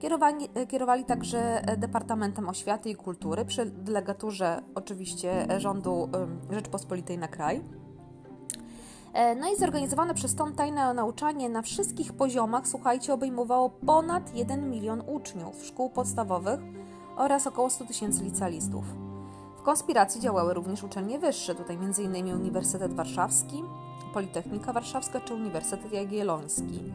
kierowali, 0.00 0.48
kierowali 0.68 1.04
także 1.04 1.62
Departamentem 1.76 2.48
Oświaty 2.48 2.90
i 2.90 2.94
Kultury 2.94 3.44
przy 3.44 3.66
delegaturze 3.66 4.62
oczywiście 4.74 5.46
rządu 5.58 6.08
Rzeczpospolitej 6.50 7.18
na 7.18 7.28
kraj. 7.28 7.62
No 9.14 9.52
i 9.52 9.56
zorganizowane 9.56 10.14
przez 10.14 10.34
TON 10.34 10.54
tajne 10.54 10.94
nauczanie 10.94 11.48
na 11.48 11.62
wszystkich 11.62 12.12
poziomach, 12.12 12.68
słuchajcie, 12.68 13.14
obejmowało 13.14 13.70
ponad 13.70 14.34
1 14.34 14.70
milion 14.70 15.02
uczniów 15.06 15.64
szkół 15.64 15.90
podstawowych 15.90 16.60
oraz 17.16 17.46
około 17.46 17.70
100 17.70 17.84
tysięcy 17.84 18.24
licealistów. 18.24 18.84
W 19.58 19.62
konspiracji 19.62 20.20
działały 20.20 20.54
również 20.54 20.82
uczelnie 20.82 21.18
wyższe, 21.18 21.54
tutaj 21.54 21.76
m.in. 21.76 22.34
Uniwersytet 22.34 22.94
Warszawski, 22.94 23.62
Politechnika 24.14 24.72
Warszawska 24.72 25.20
czy 25.20 25.34
Uniwersytet 25.34 25.92
Jagielloński. 25.92 26.92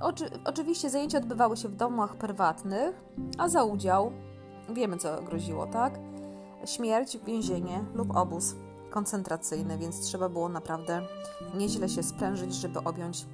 Oczy, 0.00 0.30
oczywiście 0.44 0.90
zajęcia 0.90 1.18
odbywały 1.18 1.56
się 1.56 1.68
w 1.68 1.76
domach 1.76 2.16
prywatnych, 2.16 3.04
a 3.38 3.48
za 3.48 3.64
udział 3.64 4.12
wiemy 4.68 4.96
co 4.96 5.22
groziło, 5.22 5.66
tak? 5.66 5.98
Śmierć, 6.64 7.18
więzienie 7.26 7.84
lub 7.94 8.16
obóz 8.16 8.54
koncentracyjny, 8.90 9.78
więc 9.78 10.00
trzeba 10.00 10.28
było 10.28 10.48
naprawdę 10.48 11.02
nieźle 11.54 11.88
się 11.88 12.02
sprężyć, 12.02 12.54
żeby 12.54 12.78
objąć 12.78 13.26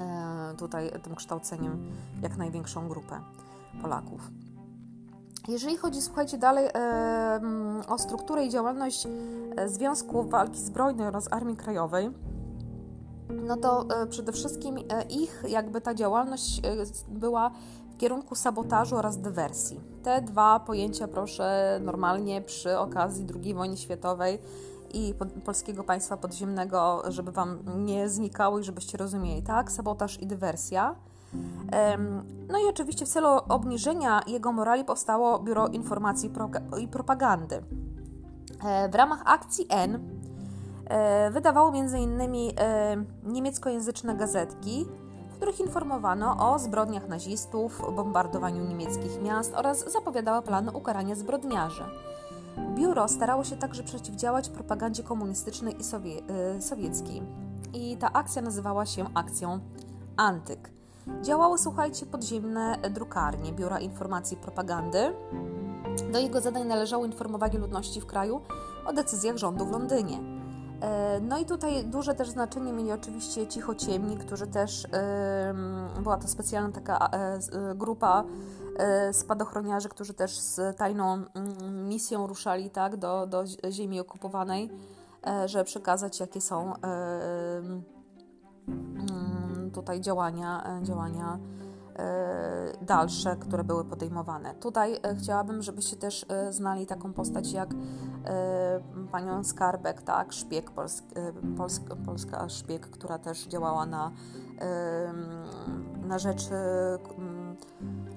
e, 0.00 0.54
tutaj 0.58 0.90
tym 1.02 1.14
kształceniem 1.14 1.90
jak 2.22 2.36
największą 2.36 2.88
grupę 2.88 3.20
Polaków. 3.82 4.20
Jeżeli 5.48 5.76
chodzi, 5.76 6.02
słuchajcie, 6.02 6.38
dalej 6.38 6.66
e, 6.66 6.70
mm, 6.70 7.82
o 7.88 7.98
strukturę 7.98 8.46
i 8.46 8.50
działalność 8.50 9.06
e, 9.56 9.68
Związku 9.68 10.22
Walki 10.22 10.60
Zbrojnej 10.60 11.06
oraz 11.06 11.32
Armii 11.32 11.56
Krajowej, 11.56 12.10
no 13.46 13.56
to 13.56 13.86
przede 14.10 14.32
wszystkim 14.32 14.78
ich 15.10 15.44
jakby 15.48 15.80
ta 15.80 15.94
działalność 15.94 16.62
była 17.08 17.50
kierunku 17.98 18.34
sabotażu 18.34 18.96
oraz 18.96 19.18
dywersji. 19.18 19.80
Te 20.02 20.22
dwa 20.22 20.60
pojęcia 20.60 21.08
proszę 21.08 21.78
normalnie 21.82 22.42
przy 22.42 22.78
okazji 22.78 23.26
II 23.44 23.54
wojny 23.54 23.76
światowej 23.76 24.38
i 24.94 25.14
polskiego 25.44 25.84
państwa 25.84 26.16
podziemnego, 26.16 27.02
żeby 27.08 27.32
Wam 27.32 27.58
nie 27.76 28.08
znikało 28.08 28.58
i 28.58 28.64
żebyście 28.64 28.98
rozumieli, 28.98 29.42
tak? 29.42 29.72
Sabotaż 29.72 30.22
i 30.22 30.26
dywersja. 30.26 30.94
No 32.48 32.58
i 32.58 32.68
oczywiście 32.68 33.06
w 33.06 33.08
celu 33.08 33.28
obniżenia 33.48 34.20
jego 34.26 34.52
morali 34.52 34.84
powstało 34.84 35.38
Biuro 35.38 35.68
Informacji 35.68 36.32
i 36.80 36.88
Propagandy. 36.88 37.62
E, 38.64 38.88
w 38.88 38.94
ramach 38.94 39.22
akcji 39.24 39.66
N 39.70 40.18
Wydawało 41.30 41.72
m.in. 41.74 42.18
niemieckojęzyczne 43.24 44.14
gazetki, 44.14 44.86
których 45.38 45.60
informowano 45.60 46.52
o 46.52 46.58
zbrodniach 46.58 47.08
nazistów, 47.08 47.82
bombardowaniu 47.96 48.64
niemieckich 48.64 49.22
miast 49.22 49.54
oraz 49.54 49.92
zapowiadało 49.92 50.42
plany 50.42 50.72
ukarania 50.72 51.14
zbrodniarzy. 51.14 51.84
Biuro 52.74 53.08
starało 53.08 53.44
się 53.44 53.56
także 53.56 53.82
przeciwdziałać 53.82 54.48
propagandzie 54.48 55.02
komunistycznej 55.02 55.80
i 55.80 55.84
sowie 55.84 56.10
sowieckiej. 56.60 57.22
I 57.72 57.96
ta 57.96 58.12
akcja 58.12 58.42
nazywała 58.42 58.86
się 58.86 59.04
akcją 59.14 59.60
Antyk. 60.16 60.70
Działały, 61.22 61.58
słuchajcie, 61.58 62.06
podziemne 62.06 62.78
drukarnie 62.90 63.52
Biura 63.52 63.78
Informacji 63.78 64.36
i 64.36 64.40
Propagandy. 64.40 65.14
Do 66.12 66.18
jego 66.18 66.40
zadań 66.40 66.66
należało 66.66 67.04
informowanie 67.04 67.58
ludności 67.58 68.00
w 68.00 68.06
kraju 68.06 68.40
o 68.86 68.92
decyzjach 68.92 69.36
rządu 69.36 69.66
w 69.66 69.70
Londynie. 69.70 70.37
E, 70.80 71.20
no 71.20 71.38
i 71.38 71.44
tutaj 71.44 71.84
duże 71.84 72.14
też 72.14 72.30
znaczenie 72.30 72.72
mieli 72.72 72.92
oczywiście 72.92 73.46
cichociemni, 73.46 74.16
którzy 74.16 74.46
też, 74.46 74.86
była 76.02 76.16
to 76.16 76.28
specjalna 76.28 76.72
taka 76.72 77.08
e, 77.12 77.34
e, 77.34 77.74
grupa 77.74 78.24
spadochroniarzy, 79.12 79.88
którzy 79.88 80.14
też 80.14 80.38
z 80.38 80.76
tajną 80.76 81.12
mm, 81.14 81.88
misją 81.88 82.26
ruszali 82.26 82.70
tak, 82.70 82.96
do, 82.96 83.26
do 83.26 83.44
ziemi 83.70 84.00
okupowanej, 84.00 84.70
żeby 85.46 85.64
przekazać 85.64 86.20
jakie 86.20 86.40
są 86.40 86.72
tutaj 89.72 90.00
działania, 90.00 90.80
działania 90.82 91.38
dalsze, 92.82 93.36
które 93.36 93.64
były 93.64 93.84
podejmowane. 93.84 94.54
Tutaj 94.54 95.00
chciałabym, 95.18 95.62
żebyście 95.62 95.96
też 95.96 96.26
znali 96.50 96.86
taką 96.86 97.12
postać 97.12 97.52
jak 97.52 97.68
panią 99.12 99.44
Skarbek, 99.44 100.02
tak, 100.02 100.32
szpieg 100.32 100.70
polsk, 100.70 101.04
polsk, 101.56 101.82
polska 102.06 102.48
szpieg, 102.48 102.90
która 102.90 103.18
też 103.18 103.46
działała 103.46 103.86
na, 103.86 104.12
na 106.08 106.18
rzecz 106.18 106.48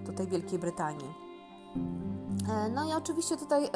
tutaj 0.05 0.27
Wielkiej 0.27 0.59
Brytanii. 0.59 1.13
No 2.73 2.89
i 2.89 2.93
oczywiście 2.93 3.37
tutaj 3.37 3.69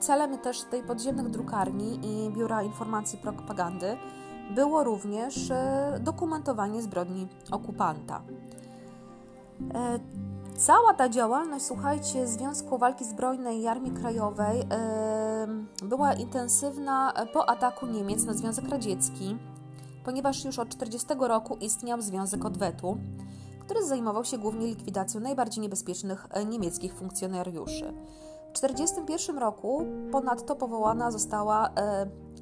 celem 0.00 0.38
też 0.38 0.62
tej 0.62 0.82
podziemnych 0.82 1.30
drukarni 1.30 2.00
i 2.02 2.30
Biura 2.30 2.62
Informacji 2.62 3.18
Propagandy 3.18 3.96
było 4.54 4.84
również 4.84 5.50
e, 5.50 5.98
dokumentowanie 6.00 6.82
zbrodni 6.82 7.28
okupanta. 7.50 8.22
E, 10.52 10.56
cała 10.56 10.94
ta 10.94 11.08
działalność, 11.08 11.64
słuchajcie, 11.64 12.26
Związku 12.26 12.78
Walki 12.78 13.04
Zbrojnej 13.04 13.60
i 13.60 13.66
Armii 13.66 13.92
Krajowej 13.92 14.60
e, 14.60 15.46
była 15.82 16.12
intensywna 16.12 17.12
po 17.32 17.48
ataku 17.48 17.86
Niemiec 17.86 18.24
na 18.24 18.34
Związek 18.34 18.68
Radziecki, 18.68 19.36
ponieważ 20.04 20.44
już 20.44 20.58
od 20.58 20.68
1940 20.68 21.28
roku 21.28 21.56
istniał 21.60 22.02
Związek 22.02 22.44
Odwetu, 22.44 22.96
który 23.60 23.86
zajmował 23.86 24.24
się 24.24 24.38
głównie 24.38 24.66
likwidacją 24.66 25.20
najbardziej 25.20 25.62
niebezpiecznych 25.62 26.26
niemieckich 26.46 26.94
funkcjonariuszy. 26.94 27.94
W 28.50 28.60
1941 28.60 29.38
roku 29.38 29.86
ponadto 30.12 30.56
powołana 30.56 31.10
została 31.10 31.70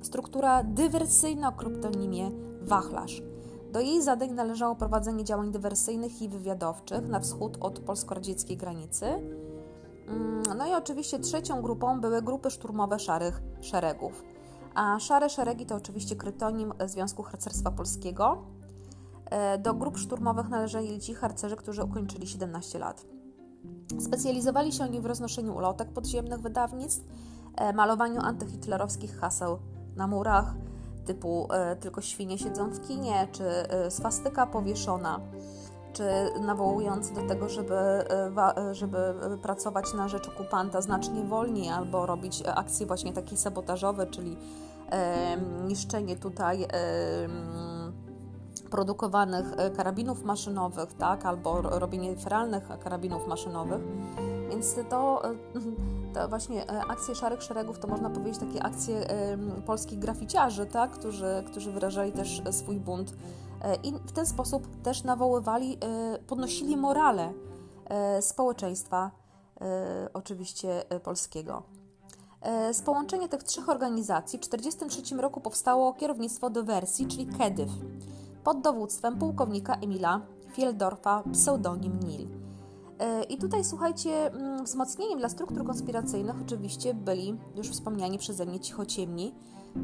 struktura 0.02 0.62
dywersyjna 0.64 1.49
o 1.49 1.52
kryptonimie 1.52 2.31
Wachlarz. 2.62 3.30
Do 3.73 3.81
jej 3.81 4.03
zadań 4.03 4.31
należało 4.31 4.77
prowadzenie 4.77 5.25
działań 5.25 5.50
dywersyjnych 5.50 6.23
i 6.23 6.29
wywiadowczych 6.29 7.09
na 7.09 7.21
wschód 7.21 7.57
od 7.61 7.81
polsko-radzieckiej 7.81 8.57
granicy. 8.57 9.07
Mm, 9.07 10.43
no 10.59 10.67
i 10.67 10.75
oczywiście 10.75 11.19
trzecią 11.19 11.62
grupą 11.62 12.00
były 12.00 12.23
grupy 12.23 12.50
szturmowe 12.50 12.99
Szarych 12.99 13.43
Szeregów. 13.61 14.25
A 14.75 14.99
Szare 14.99 15.29
Szeregi 15.29 15.67
to 15.67 15.75
oczywiście 15.75 16.17
kryptonim 16.17 16.73
Związku 16.87 17.23
Harcerstwa 17.23 17.71
Polskiego. 17.71 18.43
E, 19.31 19.59
do 19.59 19.75
grup 19.75 19.99
szturmowych 19.99 20.49
należeli 20.49 21.00
ci 21.00 21.15
harcerze, 21.15 21.57
którzy 21.57 21.85
ukończyli 21.85 22.27
17 22.27 22.79
lat. 22.79 23.07
Specjalizowali 24.01 24.73
się 24.73 24.85
oni 24.85 25.01
w 25.01 25.07
roznoszeniu 25.07 25.57
ulotek 25.57 25.92
podziemnych 25.92 26.40
wydawnictw, 26.40 27.05
e, 27.57 27.73
malowaniu 27.73 28.21
antyhitlerowskich 28.21 29.18
haseł 29.18 29.59
na 29.97 30.07
murach, 30.07 30.55
typu 31.14 31.49
e, 31.53 31.77
tylko 31.77 32.01
świnie 32.01 32.38
siedzą 32.38 32.70
w 32.70 32.88
kinie, 32.88 33.29
czy 33.33 33.44
e, 33.44 33.90
swastyka 33.90 34.46
powieszona, 34.46 35.20
czy 35.92 36.05
nawołując 36.40 37.12
do 37.12 37.23
tego, 37.23 37.49
żeby, 37.49 37.75
e, 37.75 38.75
żeby 38.75 38.99
pracować 39.42 39.94
na 39.94 40.09
rzecz 40.09 40.29
okupanta 40.29 40.81
znacznie 40.81 41.25
wolniej, 41.25 41.70
albo 41.70 42.07
robić 42.07 42.42
akcje 42.55 42.87
właśnie 42.87 43.12
takie 43.12 43.37
sabotażowe, 43.37 44.07
czyli 44.07 44.37
niszczenie 45.66 46.16
tutaj 46.16 46.66
produkowanych 48.70 49.46
karabinów 49.77 50.25
maszynowych, 50.25 50.92
tak, 50.92 51.27
albo 51.27 51.62
robienie 51.62 52.16
feralnych 52.16 52.68
karabinów 52.85 53.27
maszynowych. 53.27 53.81
Więc 54.51 54.77
to 54.89 55.23
to 56.15 56.29
właśnie 56.29 56.71
e, 56.71 56.85
akcje 56.85 57.15
Szarych 57.15 57.43
Szeregów 57.43 57.79
to 57.79 57.89
można 57.89 58.11
powiedzieć 58.11 58.39
takie 58.39 58.63
akcje 58.63 59.07
polskich 59.67 59.99
graficiarzy, 59.99 60.67
tak? 60.67 60.91
którzy, 60.91 61.45
którzy 61.47 61.73
wyrażali 61.73 62.13
też 62.13 62.43
e, 62.45 62.53
swój 62.53 62.77
bunt 62.77 63.15
e, 63.63 63.75
i 63.75 63.93
w 63.93 64.13
ten 64.13 64.27
sposób 64.27 64.83
też 64.83 65.05
nawoływali, 65.05 65.79
podnosili 66.27 66.77
morale 66.77 67.33
społeczeństwa 68.21 69.11
oczywiście 70.13 70.85
polskiego. 71.03 71.63
Z 72.73 72.83
połączenia 72.83 73.29
tych 73.29 73.43
trzech 73.43 73.69
organizacji 73.69 74.39
w 74.39 74.43
1943 74.43 75.17
roku 75.17 75.41
powstało 75.41 75.93
kierownictwo 75.93 76.51
dywersji, 76.51 77.07
czyli 77.07 77.27
KEDYW, 77.27 77.73
pod 78.45 78.61
dowództwem 78.61 79.19
pułkownika 79.19 79.75
Emila 79.75 80.21
Fieldorfa, 80.53 81.23
pseudonim 81.33 82.01
Nil. 82.01 82.50
E, 83.01 83.23
I 83.23 83.39
tutaj 83.39 83.65
słuchajcie, 83.65 84.27
mm, 84.27 84.65
wzmocnieniem 84.65 85.19
dla 85.19 85.29
struktur 85.29 85.65
konspiracyjnych 85.67 86.37
oczywiście 86.43 86.95
byli 86.95 87.39
już 87.57 87.69
wspomniani 87.69 88.19
przeze 88.19 88.47
mnie 88.47 88.61
cichociemni, 88.61 89.35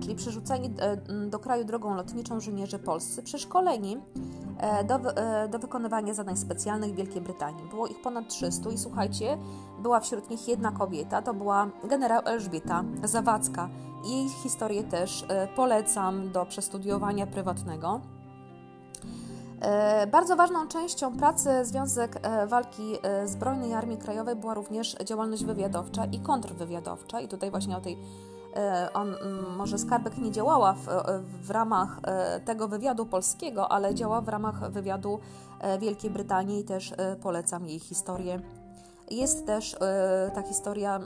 czyli 0.01 0.15
przerzuceni 0.15 0.71
e, 0.79 0.97
do 1.27 1.39
kraju 1.39 1.65
drogą 1.65 1.95
lotniczą 1.95 2.41
żołnierze 2.41 2.79
polscy, 2.79 3.23
przeszkoleni 3.23 3.99
e, 4.59 4.85
do, 4.85 4.99
do 5.49 5.59
wykonywania 5.59 6.15
zadań 6.15 6.37
specjalnych 6.37 6.93
w 6.93 6.97
Wielkiej 6.97 7.21
Brytanii. 7.21 7.69
Było 7.71 7.87
ich 7.87 8.03
ponad 8.03 8.29
300 8.29 8.71
i 8.71 8.79
słuchajcie, 8.79 9.39
była 9.83 10.01
wśród 10.01 10.31
nich 10.31 10.49
jedna 10.49 10.73
kobieta, 10.73 11.23
to 11.23 11.35
była 11.35 11.71
generał 11.89 12.23
Elżbieta 12.25 12.85
Zawadzka. 13.05 13.69
Jej 14.05 14.29
historię 14.29 14.85
też 14.85 15.25
polecam 15.57 16.33
do 16.33 16.47
przestudiowania 16.47 17.27
prywatnego. 17.27 18.01
E, 19.61 20.07
bardzo 20.07 20.37
ważną 20.37 20.69
częścią 20.69 21.17
pracy 21.17 21.65
Związek 21.65 22.19
e, 22.23 22.47
Walki 22.47 22.99
e, 23.03 23.29
Zbrojnej 23.29 23.75
Armii 23.75 23.99
Krajowej 23.99 24.37
była 24.37 24.55
również 24.55 24.97
działalność 25.05 25.45
wywiadowcza 25.45 26.05
i 26.05 26.19
kontrwywiadowcza. 26.19 27.21
I 27.21 27.29
tutaj 27.29 27.51
właśnie 27.51 27.77
o 27.77 27.81
tej 27.81 27.99
on, 28.95 29.15
może 29.57 29.79
Skarbek 29.79 30.19
nie 30.19 30.33
działała 30.33 30.73
w, 30.73 30.87
w 31.43 31.51
ramach 31.51 32.01
tego 32.45 32.69
wywiadu 32.69 33.07
polskiego, 33.07 33.73
ale 33.73 33.95
działa 33.95 34.21
w 34.21 34.29
ramach 34.29 34.71
wywiadu 34.71 35.19
Wielkiej 35.81 36.11
Brytanii 36.11 36.61
i 36.61 36.65
też 36.65 36.95
polecam 37.23 37.67
jej 37.67 37.79
historię. 37.79 38.41
Jest 39.11 39.47
też 39.47 39.77
ta 40.35 40.43
historia, 40.43 41.01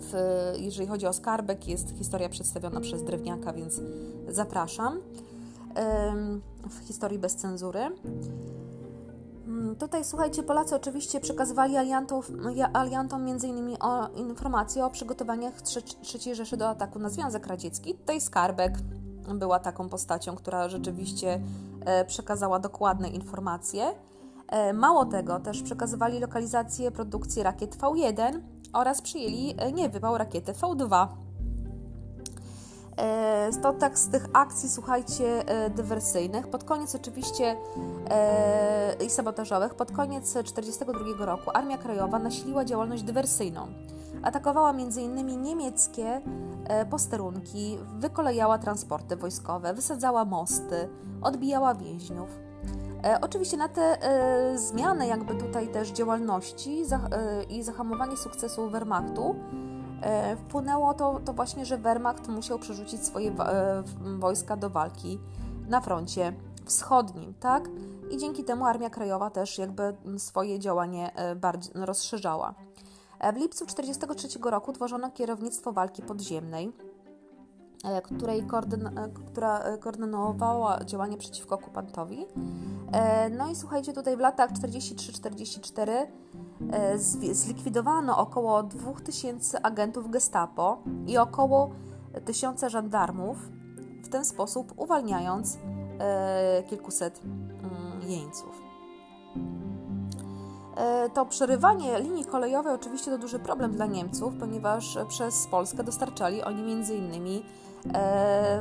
w, 0.00 0.14
jeżeli 0.56 0.86
chodzi 0.86 1.06
o 1.06 1.12
Skarbek, 1.12 1.68
jest 1.68 1.96
historia 1.98 2.28
przedstawiona 2.28 2.80
przez 2.80 3.04
Drewniaka, 3.04 3.52
więc 3.52 3.80
zapraszam 4.28 5.00
w 6.70 6.78
historii 6.86 7.18
bez 7.18 7.36
cenzury. 7.36 7.80
Mm, 9.46 9.76
tutaj 9.76 10.04
słuchajcie, 10.04 10.42
Polacy 10.42 10.74
oczywiście 10.76 11.20
przekazywali 11.20 11.76
aliantów, 11.76 12.32
aliantom 12.72 13.28
m.in. 13.28 13.76
o 13.80 14.08
informacje 14.08 14.84
o 14.84 14.90
przygotowaniach 14.90 15.54
III 16.14 16.34
Rzeszy 16.34 16.56
do 16.56 16.68
ataku 16.68 16.98
na 16.98 17.08
Związek 17.08 17.46
Radziecki. 17.46 17.94
Tutaj 17.94 18.20
Skarbek 18.20 18.72
była 19.34 19.58
taką 19.58 19.88
postacią, 19.88 20.36
która 20.36 20.68
rzeczywiście 20.68 21.40
e, 21.84 22.04
przekazała 22.04 22.58
dokładne 22.58 23.08
informacje. 23.08 23.94
E, 24.48 24.72
mało 24.72 25.04
tego, 25.04 25.40
też 25.40 25.62
przekazywali 25.62 26.20
lokalizację 26.20 26.90
produkcji 26.90 27.42
rakiet 27.42 27.76
V1 27.76 28.40
oraz 28.72 29.02
przyjęli 29.02 29.54
e, 29.58 29.72
niewypał 29.72 30.18
rakiety 30.18 30.52
V2. 30.52 31.06
E, 33.00 33.50
to 33.62 33.72
tak 33.72 33.98
z 33.98 34.08
tych 34.08 34.26
akcji, 34.32 34.68
słuchajcie, 34.68 35.48
e, 35.48 35.70
dywersyjnych. 35.70 36.48
Pod 36.48 36.64
koniec 36.64 36.94
oczywiście 36.94 37.56
e, 38.10 38.96
i 39.06 39.10
sabotażowych, 39.10 39.74
pod 39.74 39.92
koniec 39.92 40.24
1942 40.24 41.26
roku 41.26 41.50
Armia 41.54 41.78
Krajowa 41.78 42.18
nasiliła 42.18 42.64
działalność 42.64 43.02
dywersyjną. 43.02 43.66
Atakowała 44.22 44.70
m.in. 44.70 45.42
niemieckie 45.42 46.20
posterunki, 46.90 47.78
wykolejała 47.98 48.58
transporty 48.58 49.16
wojskowe, 49.16 49.74
wysadzała 49.74 50.24
mosty, 50.24 50.88
odbijała 51.22 51.74
więźniów. 51.74 52.28
Oczywiście 53.20 53.56
na 53.56 53.68
te 53.68 53.98
zmiany 54.54 55.06
jakby 55.06 55.34
tutaj 55.34 55.68
też 55.68 55.90
działalności 55.90 56.82
i 57.48 57.62
zahamowanie 57.62 58.16
sukcesu 58.16 58.70
Wehrmachtu 58.70 59.34
wpłynęło 60.36 60.94
to, 60.94 61.20
to 61.24 61.32
właśnie, 61.32 61.66
że 61.66 61.78
Wehrmacht 61.78 62.28
musiał 62.28 62.58
przerzucić 62.58 63.04
swoje 63.06 63.30
e, 63.30 63.82
wojska 64.18 64.56
do 64.56 64.70
walki 64.70 65.18
na 65.68 65.80
froncie 65.80 66.32
wschodnim, 66.64 67.34
tak? 67.40 67.68
I 68.10 68.16
dzięki 68.16 68.44
temu 68.44 68.66
Armia 68.66 68.90
Krajowa 68.90 69.30
też 69.30 69.58
jakby 69.58 69.96
swoje 70.18 70.58
działanie 70.58 71.10
bardziej 71.36 71.72
rozszerzała. 71.74 72.54
W 73.32 73.36
lipcu 73.36 73.66
1943 73.66 74.50
roku 74.50 74.72
tworzono 74.72 75.10
kierownictwo 75.10 75.72
walki 75.72 76.02
podziemnej, 76.02 76.72
której 78.02 78.42
koordyn 78.42 78.90
która 79.26 79.78
koordynowała 79.80 80.84
działanie 80.84 81.16
przeciwko 81.16 81.54
okupantowi. 81.54 82.26
No 83.30 83.50
i 83.50 83.56
słuchajcie, 83.56 83.92
tutaj 83.92 84.16
w 84.16 84.20
latach 84.20 84.52
43-44 84.52 86.06
E, 86.72 86.98
zlikwidowano 87.34 88.18
około 88.18 88.62
2000 88.62 89.62
agentów 89.62 90.10
Gestapo 90.10 90.82
i 91.06 91.18
około 91.18 91.70
1000 92.24 92.64
żandarmów, 92.66 93.48
w 94.02 94.08
ten 94.08 94.24
sposób 94.24 94.72
uwalniając 94.76 95.58
e, 95.98 96.62
kilkuset 96.62 97.20
mm, 97.24 98.10
jeńców. 98.10 98.62
E, 100.80 101.10
to 101.14 101.26
przerywanie 101.26 102.00
linii 102.00 102.24
kolejowej 102.24 102.74
oczywiście 102.74 103.10
to 103.10 103.18
duży 103.18 103.38
problem 103.38 103.72
dla 103.72 103.86
Niemców, 103.86 104.34
ponieważ 104.40 104.98
przez 105.08 105.46
Polskę 105.46 105.84
dostarczali 105.84 106.42
oni 106.42 106.72
m.in. 106.72 107.42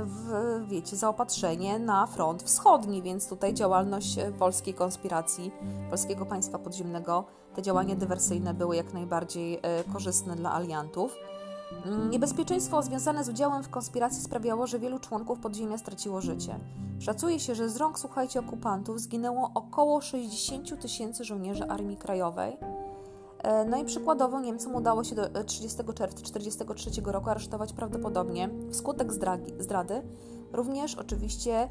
W, 0.06 0.32
wiecie, 0.68 0.96
zaopatrzenie 0.96 1.80
na 1.80 2.08
front 2.08 2.44
wschodni, 2.44 3.02
więc 3.02 3.30
tutaj 3.30 3.54
działalność 3.54 4.16
polskiej 4.40 4.74
konspiracji, 4.74 5.52
polskiego 5.90 6.26
państwa 6.26 6.60
podziemnego 6.60 7.26
te 7.56 7.62
działania 7.62 7.96
dywersyjne 7.96 8.54
były 8.54 8.76
jak 8.76 8.94
najbardziej 8.94 9.60
e, 9.62 9.84
korzystne 9.94 10.36
dla 10.36 10.54
aliantów. 10.54 11.16
Niebezpieczeństwo 12.10 12.82
związane 12.84 13.24
z 13.24 13.30
udziałem 13.30 13.64
w 13.64 13.70
konspiracji 13.70 14.24
sprawiało, 14.24 14.68
że 14.68 14.80
wielu 14.80 15.00
członków 15.00 15.40
podziemia 15.40 15.78
straciło 15.78 16.22
życie. 16.22 16.60
Szacuje 17.00 17.40
się, 17.40 17.56
że 17.56 17.70
z 17.70 17.78
rąk, 17.78 18.00
słuchajcie, 18.00 18.40
okupantów 18.40 19.00
zginęło 19.00 19.52
około 19.54 20.02
60 20.02 20.82
tysięcy 20.82 21.24
żołnierzy 21.24 21.64
Armii 21.64 21.98
Krajowej. 21.98 22.58
E, 23.44 23.66
no 23.66 23.78
i 23.78 23.86
przykładowo 23.86 24.40
Niemcom 24.40 24.76
udało 24.76 25.04
się 25.04 25.16
do 25.16 25.44
30 25.44 25.82
e, 25.82 25.94
czerwca 25.94 26.22
1943 26.22 27.12
roku 27.12 27.30
aresztować 27.30 27.74
prawdopodobnie 27.74 28.50
wskutek 28.72 29.14
zdragi, 29.14 29.54
zdrady 29.60 30.02
również 30.54 30.96
oczywiście 30.96 31.70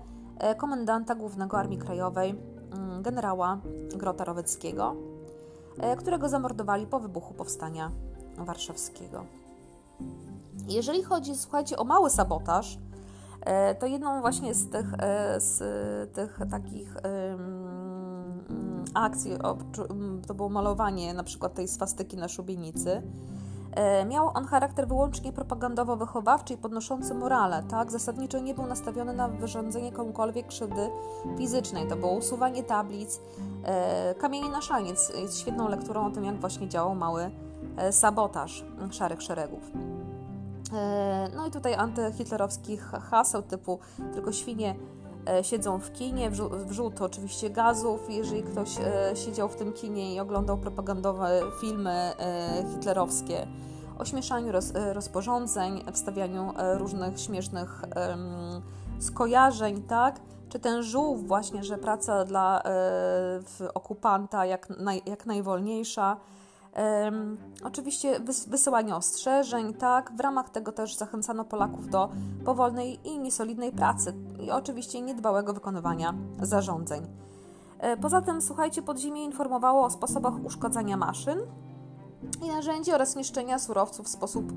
komendanta 0.57 1.15
głównego 1.15 1.59
Armii 1.59 1.79
Krajowej, 1.79 2.35
mm, 2.73 3.03
generała 3.03 3.61
Grota 3.97 4.25
Roweckiego. 4.25 4.97
E, 5.81 5.97
którego 5.97 6.29
zamordowali 6.29 6.87
po 6.87 7.01
wybuchu 7.01 7.35
powstania 7.35 7.91
warszawskiego. 8.37 9.25
Jeżeli 10.69 11.03
chodzi, 11.03 11.37
słuchajcie, 11.37 11.77
o 11.77 11.85
mały 11.85 12.11
sabotaż, 12.11 12.79
e, 13.41 13.75
to 13.75 13.87
jedną 13.87 14.21
właśnie 14.21 14.55
z 14.55 14.71
tych, 14.71 14.95
e, 14.99 15.41
z 15.41 15.59
tych 16.15 16.39
takich 16.51 16.95
akcji, 18.95 19.33
to 20.27 20.35
było 20.35 20.49
malowanie 20.49 21.15
na 21.15 21.25
przykład 21.25 21.55
tej 21.55 21.69
swastyki 21.69 22.17
na 22.17 22.29
szubienicy, 22.29 23.03
E, 23.79 24.05
miał 24.05 24.31
on 24.35 24.45
charakter 24.45 24.89
wyłącznie 24.89 25.33
propagandowo-wychowawczy 25.33 26.55
i 26.55 26.57
podnoszący 26.57 27.15
morale, 27.15 27.63
tak? 27.63 27.91
Zasadniczo 27.91 28.39
nie 28.39 28.55
był 28.55 28.67
nastawiony 28.67 29.13
na 29.13 29.29
wyrządzenie 29.29 29.93
komukolwiek 29.93 30.47
krzywdy 30.47 30.91
fizycznej. 31.39 31.89
To 31.89 31.97
było 31.97 32.13
usuwanie 32.13 32.63
tablic. 32.63 33.21
Kamienie 34.19 34.49
na 34.49 34.63
szaniec 34.63 35.13
jest 35.21 35.39
świetną 35.39 35.69
lekturą 35.69 36.07
o 36.07 36.11
tym, 36.11 36.25
jak 36.25 36.41
właśnie 36.41 36.69
działał 36.69 36.95
mały 36.95 37.31
sabotaż 37.91 38.65
szarych 38.91 39.23
szeregów. 39.23 39.88
No 41.37 41.47
i 41.47 41.51
tutaj 41.51 41.75
antyhitlerowskich 41.75 42.83
haseł 42.83 43.43
typu 43.43 43.79
tylko 44.15 44.33
świnie 44.33 44.75
siedzą 45.43 45.79
w 45.79 45.93
kinie, 45.93 46.31
wrzut 46.67 47.03
oczywiście 47.03 47.51
gazów, 47.51 48.01
jeżeli 48.11 48.43
ktoś 48.43 48.69
siedział 49.15 49.49
w 49.49 49.57
tym 49.57 49.73
kinie 49.73 50.15
i 50.15 50.21
oglądał 50.21 50.59
propagandowe 50.59 51.41
filmy 51.61 52.13
hitlerowskie, 52.75 53.47
ośmieszaniu 53.99 54.53
roz, 54.53 54.75
e, 54.75 54.95
rozporządzeń, 54.95 55.85
wstawianiu 55.93 56.53
e, 56.59 56.79
różnych 56.79 57.21
śmiesznych 57.21 57.83
skojarzeń, 58.99 59.83
tak? 59.83 60.21
Czy 60.49 60.59
ten 60.59 60.83
żółw 60.83 61.27
właśnie, 61.27 61.65
że 61.65 61.79
praca 61.79 62.25
dla 62.25 62.63
e, 62.63 63.75
okupanta 63.75 64.47
jak, 64.47 64.71
naj, 64.71 65.03
jak 65.07 65.27
najwolniejsza. 65.27 66.17
Oczywiście 67.65 68.21
wys, 68.21 68.49
wysyłanie 68.49 68.97
ostrzeżeń, 68.97 69.75
tak? 69.75 70.13
W 70.17 70.21
ramach 70.21 70.51
tego 70.51 70.73
też 70.73 70.97
zachęcano 70.97 71.45
Polaków 71.45 71.91
do 71.91 72.09
powolnej 72.45 73.09
i 73.09 73.19
niesolidnej 73.19 73.73
pracy 73.73 74.15
i 74.41 74.51
oczywiście 74.51 75.01
niedbałego 75.01 75.53
wykonywania 75.53 76.15
zarządzeń. 76.43 77.07
Poza 78.01 78.21
tym, 78.21 78.43
słuchajcie, 78.43 78.83
podziemie 78.83 79.25
informowało 79.25 79.85
o 79.85 79.91
sposobach 79.91 80.45
uszkodzenia 80.45 80.97
maszyn, 80.97 81.39
i 82.43 82.49
narzędzi 82.49 82.93
oraz 82.93 83.17
niszczenia 83.17 83.59
surowców 83.59 84.07
w 84.07 84.09
sposób 84.09 84.53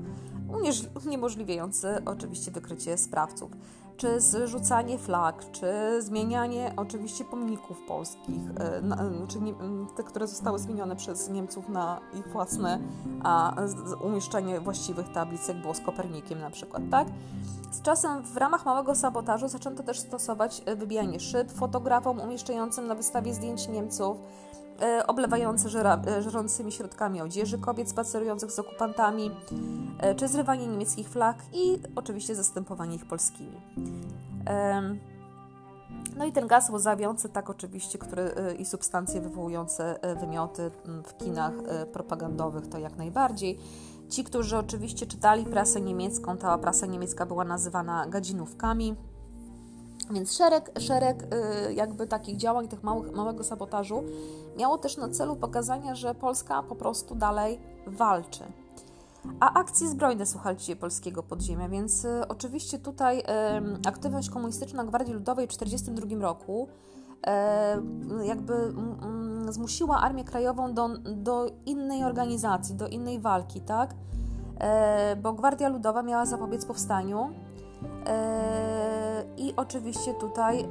uniemożliwiający 1.06 2.02
oczywiście 2.04 2.50
wykrycie 2.50 2.98
sprawców 2.98 3.50
czy 4.02 4.20
zrzucanie 4.20 4.98
flag, 4.98 5.44
czy 5.52 5.66
zmienianie 6.02 6.72
oczywiście 6.76 7.24
pomników 7.24 7.80
polskich, 7.88 8.42
e, 8.60 9.26
czy 9.28 9.40
nie, 9.40 9.54
te, 9.96 10.02
które 10.02 10.26
zostały 10.26 10.58
zmienione 10.58 10.96
przez 10.96 11.28
Niemców 11.28 11.68
na 11.68 12.00
ich 12.14 12.28
własne, 12.28 12.78
a 13.22 13.54
umieszczenie 14.04 14.60
właściwych 14.60 15.12
tablic, 15.12 15.48
jak 15.48 15.56
było 15.56 15.74
z 15.74 15.80
Kopernikiem 15.80 16.40
na 16.40 16.50
przykład, 16.50 16.82
tak? 16.90 17.08
Z 17.70 17.82
czasem 17.82 18.22
w 18.22 18.36
ramach 18.36 18.66
małego 18.66 18.94
sabotażu 18.94 19.48
zaczęto 19.48 19.82
też 19.82 19.98
stosować 19.98 20.62
e, 20.66 20.76
wybijanie 20.76 21.20
szyb 21.20 21.52
fotografom 21.52 22.20
umieszczającym 22.20 22.86
na 22.86 22.94
wystawie 22.94 23.34
zdjęć 23.34 23.68
Niemców, 23.68 24.16
E, 24.82 25.06
oblewające 25.06 25.68
e, 26.06 26.22
żerącymi 26.22 26.72
środkami 26.72 27.20
odzieży 27.20 27.58
kobiet 27.58 27.90
spacerujących 27.90 28.52
z 28.52 28.58
okupantami, 28.58 29.30
e, 29.98 30.14
czy 30.14 30.28
zrywanie 30.28 30.66
niemieckich 30.66 31.08
flag 31.08 31.36
i 31.52 31.78
oczywiście 31.96 32.34
zastępowanie 32.34 32.96
ich 32.96 33.06
polskimi. 33.06 33.60
No 36.16 36.24
i 36.24 36.32
ten 36.32 36.46
gaz 36.46 36.70
łzawiący, 36.70 37.28
tak 37.28 37.50
oczywiście, 37.50 37.98
który 37.98 38.30
i 38.58 38.64
substancje 38.64 39.20
wywołujące 39.20 39.98
wymioty 40.20 40.70
w 41.04 41.16
kinach 41.16 41.52
propagandowych 41.92 42.68
to 42.68 42.78
jak 42.78 42.96
najbardziej. 42.96 43.58
Ci, 44.08 44.24
którzy 44.24 44.58
oczywiście 44.58 45.06
czytali 45.06 45.44
prasę 45.44 45.80
niemiecką, 45.80 46.36
ta 46.36 46.58
prasa 46.58 46.86
niemiecka 46.86 47.26
była 47.26 47.44
nazywana 47.44 48.06
gadzinówkami, 48.06 48.96
więc 50.10 50.36
szereg, 50.36 50.70
szereg 50.80 51.22
y, 51.68 51.74
jakby 51.74 52.06
takich 52.06 52.36
działań, 52.36 52.68
tych 52.68 52.82
małych, 52.82 53.12
małego 53.12 53.44
sabotażu 53.44 54.02
miało 54.58 54.78
też 54.78 54.96
na 54.96 55.08
celu 55.08 55.36
pokazania, 55.36 55.94
że 55.94 56.14
Polska 56.14 56.62
po 56.62 56.76
prostu 56.76 57.14
dalej 57.14 57.60
walczy. 57.86 58.44
A 59.40 59.54
akcje 59.54 59.88
zbrojne, 59.88 60.26
słuchajcie, 60.26 60.76
polskiego 60.76 61.22
podziemia, 61.22 61.68
więc 61.68 62.04
y, 62.04 62.28
oczywiście 62.28 62.78
tutaj 62.78 63.22
aktywność 63.86 64.30
komunistyczna 64.30 64.84
Gwardii 64.84 65.14
Ludowej 65.14 65.46
w 65.46 65.50
1942 65.50 66.22
roku 66.22 66.68
y, 68.22 68.26
jakby 68.26 68.74
zmusiła 69.48 70.00
Armię 70.00 70.24
Krajową 70.24 70.74
do, 70.74 70.88
do 71.16 71.46
innej 71.66 72.04
organizacji, 72.04 72.74
do 72.74 72.88
innej 72.88 73.20
walki, 73.20 73.60
tak? 73.60 73.94
E, 74.58 75.16
bo 75.16 75.32
Gwardia 75.32 75.68
Ludowa 75.68 76.02
miała 76.02 76.26
zapobiec 76.26 76.66
powstaniu, 76.66 77.30
E, 77.30 77.51
I 79.36 79.54
oczywiście 79.56 80.14
tutaj 80.14 80.68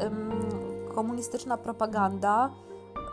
komunistyczna 0.96 1.58
propaganda, 1.58 2.50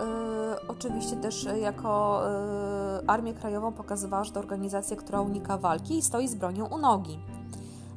e, 0.00 0.68
oczywiście 0.68 1.16
też 1.16 1.46
jako 1.60 2.22
e, 2.26 3.02
Armię 3.06 3.34
Krajową 3.34 3.72
pokazywała, 3.72 4.24
że 4.24 4.32
to 4.32 4.40
organizacja, 4.40 4.96
która 4.96 5.20
unika 5.20 5.58
walki 5.58 5.98
i 5.98 6.02
stoi 6.02 6.28
z 6.28 6.34
bronią 6.34 6.66
u 6.66 6.78
nogi. 6.78 7.18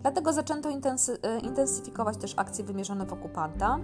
Dlatego 0.01 0.33
zaczęto 0.33 0.69
intensy 0.69 1.17
intensyfikować 1.43 2.17
też 2.17 2.33
akcje 2.37 2.63
wymierzone 2.63 3.05
w 3.05 3.13
okupanta. 3.13 3.79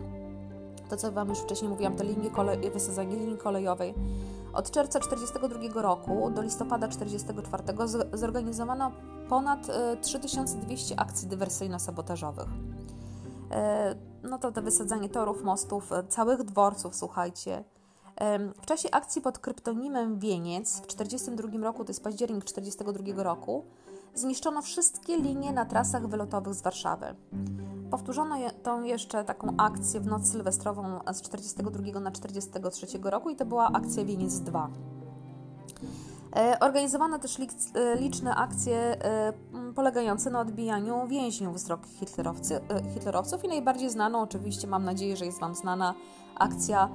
To, 0.89 0.97
co 0.97 1.11
Wam 1.11 1.29
już 1.29 1.39
wcześniej 1.39 1.69
mówiłam, 1.69 1.95
to 1.95 2.03
linie 2.03 2.29
kolej, 2.29 2.71
wysadzanie 2.71 3.15
linii 3.15 3.37
kolejowej. 3.37 3.93
Od 4.57 4.71
czerwca 4.71 4.99
1942 4.99 5.81
roku 5.81 6.31
do 6.31 6.41
listopada 6.41 6.87
1944 6.87 7.63
zorganizowano 8.13 8.91
ponad 9.29 9.67
3200 10.01 10.95
e, 10.95 10.99
akcji 10.99 11.27
dywersyjno-sabotażowych. 11.27 12.47
E, 13.51 13.95
no 14.23 14.37
to 14.37 14.51
to 14.51 14.61
wysadzanie 14.61 15.09
torów, 15.09 15.43
mostów, 15.43 15.91
e, 15.91 16.03
całych 16.03 16.43
dworców, 16.43 16.95
słuchajcie. 16.95 17.63
W 18.61 18.65
czasie 18.65 18.91
akcji 18.91 19.21
pod 19.21 19.39
kryptonimem 19.39 20.19
Wieniec 20.19 20.81
w 20.81 20.87
1942 20.87 21.63
roku, 21.63 21.83
to 21.83 21.89
jest 21.89 22.03
październik 22.03 22.45
1942 22.45 23.23
roku, 23.23 23.65
zniszczono 24.19 24.61
wszystkie 24.61 25.17
linie 25.17 25.53
na 25.53 25.65
trasach 25.65 26.07
wylotowych 26.07 26.53
z 26.53 26.61
Warszawy. 26.61 27.15
Powtórzono 27.91 28.35
tą 28.63 28.83
jeszcze 28.83 29.23
taką 29.23 29.53
akcję 29.57 29.99
w 29.99 30.07
noc 30.07 30.31
sylwestrową 30.31 30.99
z 31.13 31.21
42 31.21 31.99
na 31.99 32.11
43 32.11 32.87
roku 33.03 33.29
i 33.29 33.35
to 33.35 33.45
była 33.45 33.67
akcja 33.67 34.05
Wieniec 34.05 34.39
2. 34.39 34.69
Organizowano 36.59 37.19
też 37.19 37.37
liczne 37.99 38.35
akcje 38.35 38.97
polegające 39.75 40.29
na 40.29 40.39
odbijaniu 40.39 41.07
więźniów 41.07 41.59
z 41.59 41.67
hitlerowców 42.93 43.43
i 43.43 43.47
najbardziej 43.47 43.89
znaną, 43.89 44.21
oczywiście 44.21 44.67
mam 44.67 44.83
nadzieję, 44.85 45.17
że 45.17 45.25
jest 45.25 45.39
Wam 45.39 45.55
znana, 45.55 45.93
akcja 46.35 46.89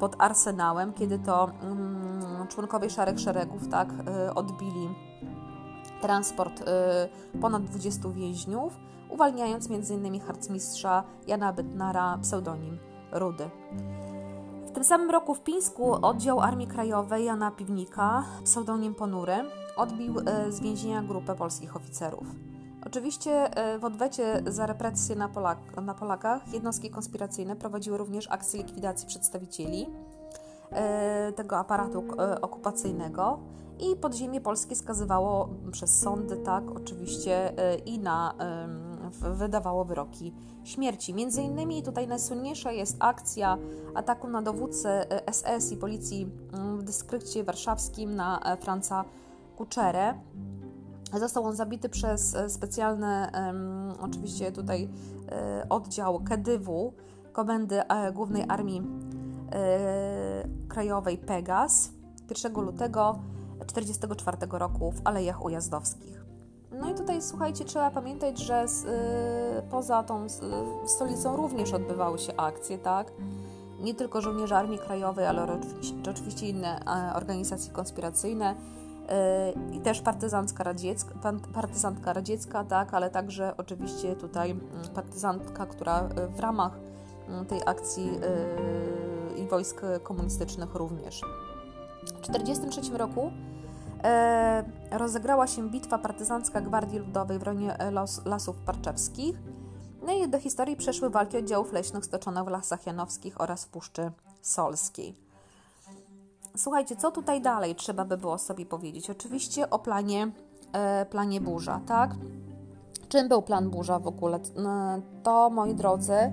pod 0.00 0.16
Arsenałem, 0.18 0.92
kiedy 0.92 1.18
to 1.18 1.50
mm, 1.62 2.46
członkowie 2.48 2.90
Szarych 2.90 3.20
Szeregów 3.20 3.68
tak 3.68 3.88
odbili 4.34 4.88
transport 6.00 6.64
ponad 7.40 7.64
20 7.64 8.08
więźniów, 8.08 8.76
uwalniając 9.08 9.70
m.in. 9.70 10.20
harcmistrza 10.20 11.04
Jana 11.26 11.52
Bytnara, 11.52 12.18
pseudonim 12.22 12.78
Rudy. 13.12 13.50
W 14.66 14.70
tym 14.70 14.84
samym 14.84 15.10
roku 15.10 15.34
w 15.34 15.40
Pińsku 15.40 16.06
oddział 16.06 16.40
Armii 16.40 16.66
Krajowej 16.66 17.24
Jana 17.24 17.50
Piwnika, 17.50 18.24
pseudonim 18.44 18.94
Ponury, 18.94 19.36
odbił 19.76 20.14
e, 20.18 20.52
z 20.52 20.60
więzienia 20.60 21.02
grupę 21.02 21.34
polskich 21.34 21.76
oficerów. 21.76 22.26
Oczywiście 22.86 23.56
e, 23.56 23.78
w 23.78 23.84
odwecie 23.84 24.42
za 24.46 24.66
represje 24.66 25.16
na, 25.16 25.28
Polak 25.28 25.58
na 25.82 25.94
Polakach 25.94 26.52
jednostki 26.52 26.90
konspiracyjne 26.90 27.56
prowadziły 27.56 27.98
również 27.98 28.26
akcje 28.30 28.62
likwidacji 28.62 29.08
przedstawicieli 29.08 29.86
tego 31.36 31.56
aparatu 31.56 32.04
okupacyjnego 32.42 33.38
i 33.80 33.96
podziemie 33.96 34.40
polskie 34.40 34.76
skazywało 34.76 35.48
przez 35.72 36.00
sądy, 36.00 36.36
tak, 36.36 36.70
oczywiście, 36.70 37.52
i 37.86 37.98
na 37.98 38.34
wydawało 39.10 39.84
wyroki 39.84 40.34
śmierci. 40.64 41.14
Między 41.14 41.42
innymi 41.42 41.82
tutaj 41.82 42.08
najsłynniejsza 42.08 42.72
jest 42.72 42.96
akcja 42.98 43.58
ataku 43.94 44.28
na 44.28 44.42
dowódcę 44.42 45.06
SS 45.32 45.72
e, 45.72 45.74
i 45.74 45.76
policji 45.76 46.30
mm, 46.52 46.78
w 46.78 46.82
dystrykcie 46.82 47.44
warszawskim 47.44 48.14
na 48.14 48.40
e, 48.40 48.56
Franca 48.56 49.04
Kuczerę. 49.56 50.14
Został 51.18 51.44
on 51.44 51.56
zabity 51.56 51.88
przez 51.88 52.34
e, 52.34 52.50
specjalny, 52.50 53.26
oczywiście 54.00 54.52
tutaj 54.52 54.88
oddział 55.68 56.20
KDW, 56.20 56.92
Komendy 57.32 57.82
Głównej 58.14 58.44
Armii 58.48 58.82
Krajowej 60.68 61.18
Pegas 61.18 61.90
1 62.30 62.52
lutego 62.52 63.18
1944 63.66 64.58
roku 64.58 64.92
w 64.92 65.00
Alejach 65.04 65.44
Ujazdowskich. 65.44 66.24
No 66.72 66.90
i 66.90 66.94
tutaj 66.94 67.22
słuchajcie, 67.22 67.64
trzeba 67.64 67.90
pamiętać, 67.90 68.38
że 68.38 68.68
z, 68.68 68.84
y, 68.84 68.88
poza 69.70 70.02
tą 70.02 70.24
y, 70.24 70.28
stolicą 70.86 71.36
również 71.36 71.72
odbywały 71.72 72.18
się 72.18 72.36
akcje, 72.36 72.78
tak? 72.78 73.12
Nie 73.80 73.94
tylko 73.94 74.20
żołnierze 74.20 74.56
Armii 74.56 74.78
Krajowej, 74.78 75.26
ale 75.26 75.42
oczywiście, 75.42 75.94
oczywiście 76.10 76.48
inne 76.48 76.80
organizacje 77.14 77.72
konspiracyjne 77.72 78.54
y, 78.54 79.74
i 79.76 79.80
też 79.80 80.00
partyzantka 80.00 80.64
radziecka, 80.64 81.14
partyzantka 81.54 82.12
radziecka, 82.12 82.64
tak, 82.64 82.94
ale 82.94 83.10
także 83.10 83.56
oczywiście 83.56 84.16
tutaj 84.16 84.50
mm, 84.50 84.64
partyzantka, 84.94 85.66
która 85.66 86.08
y, 86.08 86.28
w 86.28 86.40
ramach 86.40 86.87
tej 87.48 87.60
akcji 87.66 88.10
y, 89.36 89.38
i 89.38 89.46
wojsk 89.46 89.82
komunistycznych 90.02 90.74
również. 90.74 91.22
W 92.16 92.20
1943 92.20 92.98
roku 92.98 93.30
e, 94.04 94.64
rozegrała 94.90 95.46
się 95.46 95.70
bitwa 95.70 95.98
partyzancka 95.98 96.60
Gwardii 96.60 96.98
Ludowej 96.98 97.38
w 97.38 97.42
rejonie 97.42 97.78
e, 97.78 97.90
Las, 97.90 98.26
Lasów 98.26 98.56
Parczewskich. 98.56 99.36
No 100.06 100.12
i 100.12 100.28
do 100.28 100.38
historii 100.38 100.76
przeszły 100.76 101.10
walki 101.10 101.36
oddziałów 101.36 101.72
leśnych 101.72 102.04
stoczone 102.04 102.44
w 102.44 102.48
Lasach 102.48 102.86
Janowskich 102.86 103.40
oraz 103.40 103.64
w 103.64 103.68
Puszczy 103.68 104.10
Solskiej. 104.42 105.14
Słuchajcie, 106.56 106.96
co 106.96 107.10
tutaj 107.10 107.40
dalej 107.40 107.74
trzeba 107.74 108.04
by 108.04 108.16
było 108.16 108.38
sobie 108.38 108.66
powiedzieć? 108.66 109.10
Oczywiście 109.10 109.70
o 109.70 109.78
planie, 109.78 110.30
e, 110.72 111.06
planie 111.06 111.40
burza, 111.40 111.80
tak? 111.86 112.14
Czym 113.08 113.28
był 113.28 113.42
plan 113.42 113.70
burza 113.70 113.98
w 113.98 114.06
ogóle? 114.06 114.40
To, 115.22 115.50
moi 115.50 115.74
drodzy, 115.74 116.32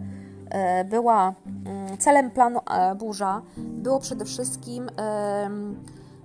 była 0.86 1.34
mm, 1.66 1.98
celem 1.98 2.32
planu 2.32 2.60
e, 2.72 2.96
burza 2.96 3.42
było 3.58 4.00
przede 4.00 4.26
wszystkim 4.26 4.90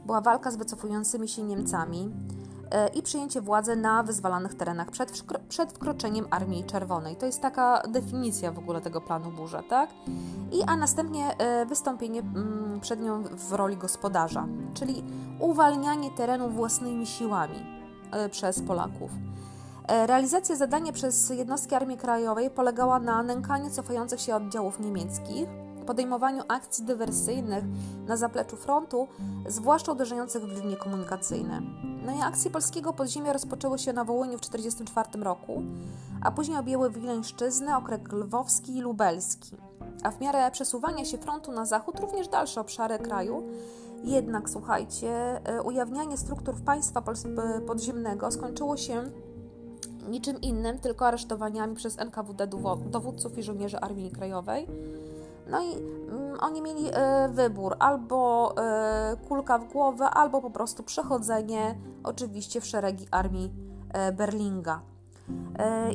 była 0.07 0.21
walka 0.21 0.51
z 0.51 0.57
wycofującymi 0.57 1.29
się 1.29 1.43
Niemcami 1.43 2.11
e, 2.71 2.89
i 2.89 3.03
przyjęcie 3.03 3.41
władzy 3.41 3.77
na 3.77 4.03
wyzwalanych 4.03 4.55
terenach 4.55 4.91
przed, 4.91 5.23
przed 5.49 5.73
wkroczeniem 5.73 6.27
Armii 6.31 6.65
Czerwonej. 6.65 7.17
To 7.17 7.27
jest 7.27 7.41
taka 7.41 7.83
definicja 7.89 8.53
w 8.53 8.59
ogóle 8.59 8.81
tego 8.81 9.01
planu 9.01 9.31
burza, 9.31 9.63
tak? 9.63 9.91
I, 10.53 10.63
a 10.67 10.77
następnie 10.77 11.37
e, 11.39 11.67
wystąpienie 11.67 12.21
mm, 12.21 12.81
przed 12.81 13.01
nią 13.01 13.23
w 13.23 13.53
roli 13.53 13.77
gospodarza, 13.77 14.47
czyli 14.75 15.05
uwalnianie 15.39 16.11
terenu 16.11 16.51
własnymi 16.51 17.07
siłami 17.07 17.67
e, 18.13 18.29
przez 18.29 18.63
Polaków. 18.63 19.11
Realizacja 19.91 20.57
zadania 20.57 20.93
przez 20.93 21.31
jednostki 21.31 21.75
Armii 21.75 21.97
Krajowej 21.97 22.51
polegała 22.51 22.99
na 22.99 23.23
nękaniu 23.23 23.71
cofających 23.71 24.21
się 24.21 24.37
oddziałów 24.37 24.81
niemieckich, 24.81 25.49
podejmowaniu 25.87 26.43
akcji 26.49 26.85
dywersyjnych 26.85 27.65
na 28.07 28.17
zapleczu 28.17 28.57
frontu, 28.57 29.09
zwłaszcza 29.49 29.93
uderzających 29.93 30.43
w 30.43 30.63
linie 30.63 30.77
komunikacyjne. 30.77 31.63
No 32.07 32.13
i 32.13 32.23
akcje 32.23 32.51
polskiego 32.51 32.93
podziemia 32.93 33.33
rozpoczęły 33.33 33.79
się 33.79 33.93
na 33.93 34.05
Wołyniu 34.05 34.39
w 34.39 34.41
1944 34.41 35.25
roku, 35.25 35.63
a 36.23 36.31
później 36.31 36.59
objęły 36.59 36.91
Wileńszczyznę, 36.91 37.77
okręg 37.77 38.13
lwowski 38.13 38.77
i 38.77 38.81
lubelski. 38.81 39.57
A 40.03 40.11
w 40.11 40.21
miarę 40.21 40.51
przesuwania 40.51 41.05
się 41.05 41.19
frontu 41.19 41.53
na 41.53 41.65
zachód 41.65 42.01
również 42.01 42.29
dalsze 42.29 42.61
obszary 42.61 42.99
kraju. 42.99 43.43
Jednak, 44.05 44.51
słuchajcie, 44.51 45.41
e, 45.45 45.63
ujawnianie 45.63 46.17
struktur 46.17 46.55
państwa 46.55 47.03
podziemnego 47.67 48.31
skończyło 48.31 48.77
się 48.77 49.11
niczym 50.09 50.41
innym, 50.41 50.79
tylko 50.79 51.07
aresztowaniami 51.07 51.77
przez 51.77 51.99
NKWD 51.99 52.47
dowódców 52.91 53.39
i 53.39 53.43
żołnierzy 53.43 53.81
Armii 53.81 54.11
Krajowej. 54.11 54.67
No 55.51 55.61
i 55.63 55.75
mm, 55.75 56.41
oni 56.41 56.63
mieli 56.63 56.85
e, 56.93 57.29
wybór. 57.29 57.77
Albo 57.79 58.55
e, 58.59 59.17
kulka 59.29 59.59
w 59.59 59.73
głowę, 59.73 60.11
albo 60.11 60.43
po 60.43 60.51
prostu 60.51 60.83
przechodzenie 60.83 61.79
oczywiście 62.05 62.61
w 62.61 62.67
szeregi 62.67 63.07
armii 63.11 63.53
e, 63.93 64.13
Berlinga. 64.13 64.83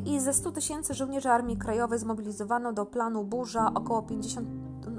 I 0.06 0.20
ze 0.20 0.34
100 0.34 0.52
tysięcy 0.52 0.94
żołnierzy 0.94 1.30
Armii 1.30 1.58
Krajowej 1.58 2.00
zmobilizowano 2.00 2.74
do 2.74 2.86
planu 2.86 3.24
burza. 3.24 3.72
Około 3.76 4.02
50 4.02 4.48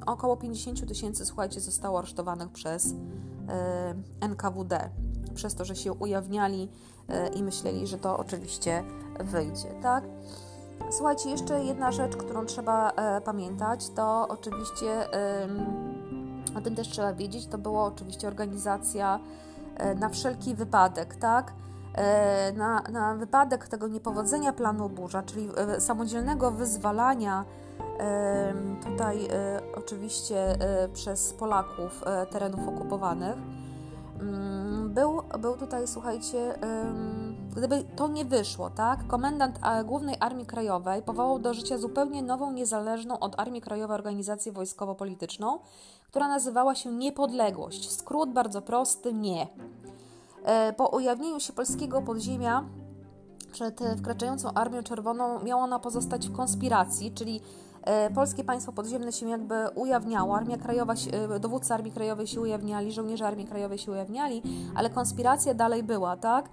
około 0.07 0.37
50 0.37 0.89
tysięcy, 0.89 1.27
słuchajcie, 1.27 1.61
zostało 1.61 1.99
aresztowanych 1.99 2.49
przez 2.49 2.95
NKWD, 4.21 4.91
przez 5.35 5.55
to, 5.55 5.65
że 5.65 5.77
się 5.77 5.93
ujawniali 5.93 6.69
i 7.35 7.43
myśleli, 7.43 7.87
że 7.87 7.99
to 7.99 8.19
oczywiście 8.19 8.83
wyjdzie, 9.21 9.69
tak? 9.83 10.05
Słuchajcie, 10.91 11.31
jeszcze 11.31 11.65
jedna 11.65 11.93
rzecz, 11.93 12.17
którą 12.17 12.47
trzeba 12.47 12.91
e, 12.91 13.21
pamiętać, 13.21 13.89
to 13.89 14.29
oczywiście 14.29 15.07
o 16.57 16.61
tym 16.61 16.75
też 16.75 16.89
trzeba 16.89 17.13
wiedzieć, 17.13 17.47
to 17.47 17.59
była 17.59 17.85
oczywiście 17.85 18.29
organizacja 18.29 19.21
e, 19.77 19.95
na 19.95 20.09
wszelki 20.09 20.55
wypadek, 20.55 21.15
tak? 21.15 21.53
E, 21.95 22.53
na, 22.53 22.83
na 22.83 23.15
wypadek 23.15 23.69
tego 23.69 23.89
niepowodzenia 23.89 24.53
planu 24.53 24.89
burza, 24.89 25.23
czyli 25.23 25.49
samodzielnego 25.79 26.51
wyzwalania 26.51 27.45
tutaj 28.85 29.29
oczywiście 29.77 30.59
przez 30.93 31.33
Polaków 31.33 32.05
terenów 32.31 32.69
okupowanych, 32.69 33.37
mm, 34.21 34.66
był, 34.97 35.23
był 35.39 35.57
tutaj, 35.57 35.89
słuchajcie, 35.89 36.59
Gdyby 37.57 37.85
to 37.97 38.09
nie 38.09 38.25
wyszło, 38.25 38.71
tak, 38.71 39.07
komendant 39.07 39.59
Głównej 39.85 40.17
Armii 40.21 40.47
Krajowej 40.47 41.03
powołał 41.03 41.39
do 41.39 41.55
życia 41.55 41.79
zupełnie 41.79 42.23
nową, 42.23 42.53
niezależną 42.53 43.19
od 43.19 43.41
Armii 43.41 43.61
Krajowej 43.61 43.95
organizację 43.95 44.53
wojskowo-polityczną, 44.53 45.59
która 46.11 46.29
nazywała 46.29 46.75
się 46.75 46.93
Niepodległość. 46.93 47.91
Skrót 47.91 48.33
bardzo 48.33 48.63
prosty 48.63 49.13
nie. 49.13 49.47
E, 50.45 50.73
po 50.73 50.87
ujawnieniu 50.87 51.41
się 51.41 51.53
polskiego 51.53 52.03
podziemia 52.03 52.65
przed 53.53 53.81
wkraczającą 53.99 54.53
Armią 54.55 54.83
Czerwoną 54.83 55.45
miała 55.45 55.63
ona 55.63 55.79
pozostać 55.79 56.29
w 56.29 56.37
konspiracji, 56.37 57.13
czyli 57.13 57.37
e, 57.37 57.76
polskie 58.15 58.45
państwo 58.45 58.73
podziemne 58.73 59.13
się 59.13 59.29
jakby 59.29 59.55
ujawniało, 59.75 60.37
Armia 60.37 60.57
Krajowa, 60.57 60.95
e, 61.13 61.41
dowódcy 61.41 61.75
Armii 61.75 61.93
Krajowej 61.93 62.27
się 62.27 62.41
ujawniali, 62.41 62.93
żołnierze 62.93 63.27
Armii 63.27 63.47
Krajowej 63.47 63.79
się 63.79 63.93
ujawniali, 63.93 64.43
ale 64.75 64.91
konspiracja 64.91 65.55
dalej 65.55 65.83
była, 65.83 66.17
tak? 66.17 66.49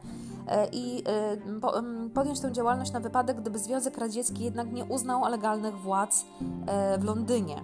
E, 0.47 0.67
i 0.71 1.03
e, 1.07 2.09
podjąć 2.13 2.39
tę 2.39 2.51
działalność 2.51 2.91
na 2.91 2.99
wypadek, 2.99 3.41
gdyby 3.41 3.59
Związek 3.59 3.97
Radziecki 3.97 4.43
jednak 4.43 4.71
nie 4.71 4.85
uznał 4.85 5.31
legalnych 5.31 5.79
władz 5.79 6.25
e, 6.67 6.97
w 6.97 7.03
Londynie. 7.03 7.63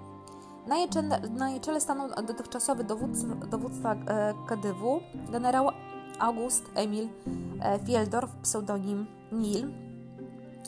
Na 0.67 0.77
jej, 0.77 0.89
czele, 0.89 1.21
na 1.29 1.49
jej 1.49 1.59
czele 1.59 1.81
stanął 1.81 2.09
dotychczasowy 2.27 2.83
dowódca, 2.83 3.27
dowódca 3.51 3.95
KDW, 4.47 4.99
generał 5.31 5.69
August 6.19 6.63
Emil 6.75 7.07
Fieldorf, 7.85 8.35
pseudonim 8.35 9.05
Nil. 9.31 9.88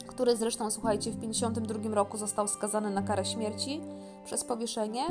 Który 0.06 0.36
zresztą, 0.36 0.70
słuchajcie, 0.70 1.10
w 1.10 1.16
1952 1.16 1.94
roku 1.94 2.16
został 2.16 2.48
skazany 2.48 2.90
na 2.90 3.02
karę 3.02 3.24
śmierci 3.24 3.80
przez 4.24 4.44
powieszenie 4.44 5.02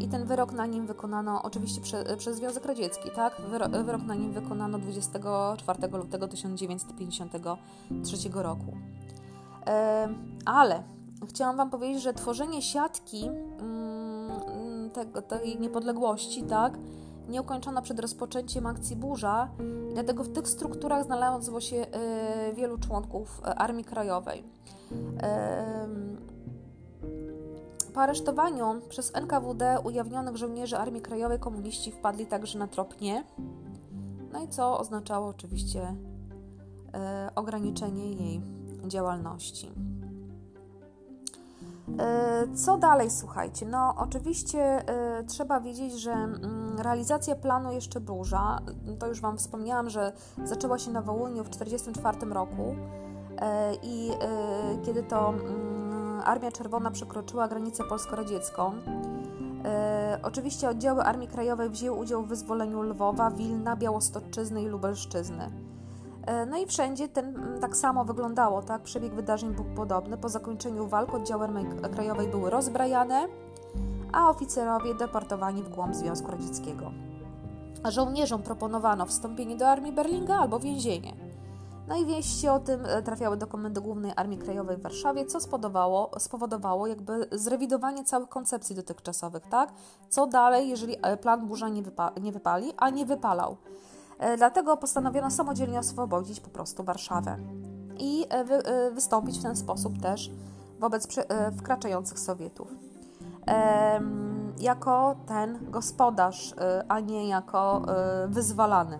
i 0.00 0.08
ten 0.08 0.24
wyrok 0.24 0.52
na 0.52 0.66
nim 0.66 0.86
wykonano 0.86 1.42
oczywiście 1.42 1.80
prze, 1.80 2.16
przez 2.16 2.36
Związek 2.36 2.64
Radziecki, 2.64 3.10
tak? 3.16 3.40
Wyrok, 3.50 3.70
wyrok 3.70 4.02
na 4.02 4.14
nim 4.14 4.32
wykonano 4.32 4.78
24 4.78 5.88
lutego 5.88 6.28
1953 6.28 8.16
roku. 8.34 8.76
E, 9.66 10.08
ale 10.44 10.82
chciałam 11.28 11.56
Wam 11.56 11.70
powiedzieć, 11.70 12.02
że 12.02 12.14
tworzenie 12.14 12.62
siatki 12.62 13.28
mm, 13.60 14.90
tej 15.28 15.60
niepodległości, 15.60 16.42
tak? 16.42 16.78
Nie 17.28 17.40
ukończona 17.40 17.82
przed 17.82 18.00
rozpoczęciem 18.00 18.66
akcji 18.66 18.96
burza 18.96 19.48
i 19.90 19.94
dlatego 19.94 20.24
w 20.24 20.32
tych 20.32 20.48
strukturach 20.48 21.04
znalazło 21.04 21.60
się 21.60 21.76
e, 21.76 22.52
wielu 22.52 22.78
członków 22.78 23.40
e, 23.44 23.54
Armii 23.54 23.84
Krajowej. 23.84 24.44
Po 27.94 28.00
aresztowaniu 28.00 28.80
przez 28.88 29.14
NKWD 29.14 29.80
ujawnionych 29.84 30.36
żołnierzy 30.36 30.78
Armii 30.78 31.02
Krajowej 31.02 31.38
komuniści 31.38 31.92
wpadli 31.92 32.26
także 32.26 32.58
na 32.58 32.66
trop 32.66 33.00
nie, 33.00 33.24
no 34.32 34.40
i 34.42 34.48
co 34.48 34.78
oznaczało 34.78 35.28
oczywiście 35.28 35.96
e, 36.94 37.30
ograniczenie 37.34 38.12
jej 38.12 38.40
działalności. 38.86 39.70
E, 41.98 42.46
co 42.54 42.78
dalej, 42.78 43.10
słuchajcie? 43.10 43.66
No, 43.66 43.94
oczywiście 43.96 44.60
e, 44.60 45.24
trzeba 45.24 45.60
wiedzieć, 45.60 45.92
że 45.92 46.12
mm, 46.12 46.63
realizacja 46.80 47.36
planu 47.36 47.72
jeszcze 47.72 48.00
burza, 48.00 48.58
to 48.98 49.06
już 49.06 49.20
Wam 49.20 49.38
wspomniałam, 49.38 49.90
że 49.90 50.12
zaczęła 50.44 50.78
się 50.78 50.90
na 50.90 51.02
Wołyniu 51.02 51.44
w 51.44 51.48
1944 51.48 52.34
roku 52.34 52.76
e, 53.38 53.74
i 53.82 54.10
kiedy 54.84 55.02
to 55.02 55.28
mm, 55.28 56.20
Armia 56.24 56.52
Czerwona 56.52 56.90
przekroczyła 56.90 57.48
granicę 57.48 57.84
polsko-radziecką, 57.84 58.72
oczywiście 60.22 60.68
oddziały 60.68 61.02
Armii 61.02 61.28
Krajowej 61.28 61.70
wzięły 61.70 61.98
udział 61.98 62.22
w 62.22 62.28
wyzwoleniu 62.28 62.82
Lwowa, 62.82 63.30
Wilna, 63.30 63.76
Białostoczyzny 63.76 64.62
i 64.62 64.66
Lubelszczyzny. 64.66 65.50
E, 66.26 66.46
no 66.46 66.56
i 66.58 66.66
wszędzie 66.66 67.08
ten 67.08 67.58
tak 67.60 67.76
samo 67.76 68.04
wyglądało, 68.04 68.62
tak? 68.62 68.82
Przebieg 68.82 69.14
wydarzeń 69.14 69.54
był 69.54 69.64
podobny. 69.64 70.18
Po 70.18 70.28
zakończeniu 70.28 70.86
walk 70.86 71.14
oddziały 71.14 71.44
Armii 71.44 71.66
Krajowej 71.94 72.28
były 72.28 72.50
rozbrajane, 72.50 73.28
a 74.14 74.30
oficerowie 74.30 74.94
deportowani 74.94 75.62
w 75.62 75.68
głąb 75.68 75.94
Związku 75.94 76.30
Radzieckiego. 76.30 76.90
Żołnierzom 77.88 78.42
proponowano 78.42 79.06
wstąpienie 79.06 79.56
do 79.56 79.68
armii 79.68 79.92
Berlinga 79.92 80.36
albo 80.36 80.60
więzienie. 80.60 81.14
No 81.88 81.96
i 81.96 82.06
wieści 82.06 82.48
o 82.48 82.58
tym 82.58 82.86
e, 82.86 83.02
trafiały 83.02 83.36
do 83.36 83.46
Komendy 83.46 83.80
Głównej 83.80 84.12
Armii 84.16 84.38
Krajowej 84.38 84.76
w 84.76 84.82
Warszawie, 84.82 85.26
co 85.26 85.40
spowodowało, 85.40 86.10
spowodowało 86.18 86.86
jakby 86.86 87.28
zrewidowanie 87.32 88.04
całych 88.04 88.28
koncepcji 88.28 88.76
dotychczasowych, 88.76 89.46
tak? 89.46 89.72
Co 90.08 90.26
dalej, 90.26 90.68
jeżeli 90.68 90.96
e, 91.02 91.16
plan 91.16 91.46
burza 91.46 91.68
nie, 91.68 91.82
wypa 91.82 92.12
nie 92.20 92.32
wypali, 92.32 92.72
a 92.76 92.90
nie 92.90 93.06
wypalał. 93.06 93.56
E, 94.18 94.36
dlatego 94.36 94.76
postanowiono 94.76 95.30
samodzielnie 95.30 95.78
oswobodzić 95.78 96.40
po 96.40 96.50
prostu 96.50 96.84
Warszawę 96.84 97.38
i 97.98 98.26
wy, 98.44 98.62
wystąpić 98.92 99.38
w 99.38 99.42
ten 99.42 99.56
sposób 99.56 100.02
też 100.02 100.30
wobec 100.80 101.08
wkraczających 101.56 102.18
Sowietów. 102.18 102.83
Jako 104.58 105.16
ten 105.26 105.58
gospodarz, 105.70 106.54
a 106.88 107.00
nie 107.00 107.28
jako 107.28 107.82
wyzwalany. 108.28 108.98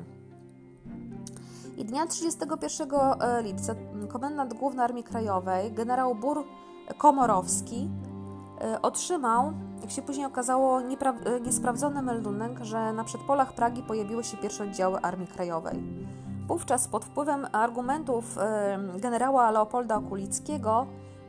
I 1.77 1.85
dnia 1.85 2.07
31 2.07 2.89
lipca 3.43 3.75
komendant 4.09 4.55
główny 4.55 4.83
Armii 4.83 5.05
Krajowej, 5.05 5.73
generał 5.73 6.15
Bur 6.15 6.45
Komorowski, 6.99 7.91
otrzymał 8.83 9.53
jak 9.81 9.91
się 9.91 10.03
później 10.03 10.27
okazało, 10.27 10.81
niesprawdzony 11.41 12.03
meldunek, 12.03 12.59
że 12.63 12.93
na 12.93 13.05
przedpolach 13.05 13.53
Pragi 13.53 13.83
pojawiły 13.83 14.25
się 14.25 14.37
pierwsze 14.37 14.65
oddziały 14.65 15.01
Armii 15.01 15.27
Krajowej. 15.27 15.83
Wówczas 16.49 16.89
pod 16.89 17.05
wpływem 17.05 17.47
argumentów 17.53 18.39
generała 18.97 19.51
Leopolda 19.51 19.97
Okulickiego 19.97 20.87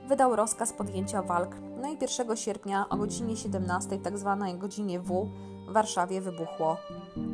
wydał 0.07 0.35
rozkaz 0.35 0.73
podjęcia 0.73 1.21
walk. 1.21 1.55
No 1.81 1.89
i 1.89 1.97
1 2.01 2.35
sierpnia 2.37 2.89
o 2.89 2.97
godzinie 2.97 3.37
17, 3.37 3.99
tak 3.99 4.17
zwanej 4.17 4.57
godzinie 4.57 4.99
W, 4.99 5.29
w 5.69 5.73
Warszawie 5.73 6.21
wybuchło 6.21 6.77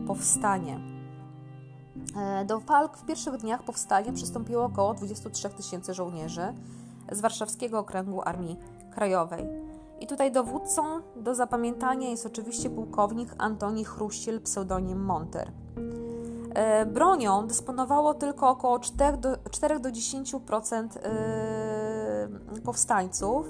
powstanie. 0.07 0.79
E, 2.17 2.45
do 2.45 2.59
walk 2.59 2.97
w 2.97 3.05
pierwszych 3.05 3.37
dniach 3.37 3.63
powstania 3.63 4.11
przystąpiło 4.11 4.63
około 4.63 4.93
23 4.93 5.49
tysięcy 5.49 5.93
żołnierzy 5.93 6.53
z 7.11 7.21
warszawskiego 7.21 7.79
okręgu 7.79 8.21
Armii 8.21 8.57
Krajowej. 8.91 9.45
I 9.99 10.07
tutaj 10.07 10.31
dowódcą 10.31 10.83
do 11.15 11.35
zapamiętania 11.35 12.09
jest 12.09 12.25
oczywiście 12.25 12.69
pułkownik 12.69 13.35
Antoni 13.37 13.85
Chruściel, 13.85 14.41
pseudonim 14.41 14.99
Monter. 14.99 15.51
E, 16.53 16.85
bronią 16.85 17.47
dysponowało 17.47 18.13
tylko 18.13 18.49
około 18.49 18.79
4 18.79 19.17
do, 19.17 19.37
4 19.51 19.79
do 19.79 19.89
10% 19.89 20.87
e, 21.03 22.27
powstańców. 22.63 23.45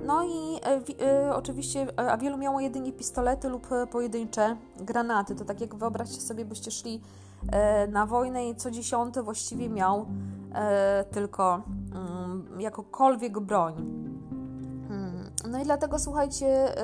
No 0.00 0.24
i 0.24 0.60
e, 1.02 1.34
oczywiście, 1.34 1.86
a 1.96 2.16
wielu 2.16 2.36
miało 2.36 2.60
jedynie 2.60 2.92
pistolety 2.92 3.48
lub 3.48 3.68
pojedyncze 3.90 4.56
granaty. 4.76 5.34
To 5.34 5.44
tak 5.44 5.60
jak 5.60 5.74
wyobraźcie 5.74 6.20
sobie, 6.20 6.44
byście 6.44 6.70
szli 6.70 7.00
na 7.88 8.06
wojnę 8.06 8.48
i 8.48 8.56
co 8.56 8.70
dziesiąty 8.70 9.22
właściwie 9.22 9.68
miał 9.68 10.06
tylko 11.10 11.62
mm, 11.94 12.60
jakokolwiek 12.60 13.40
broń. 13.40 13.74
No 15.50 15.60
i 15.60 15.64
dlatego 15.64 15.98
słuchajcie, 15.98 16.74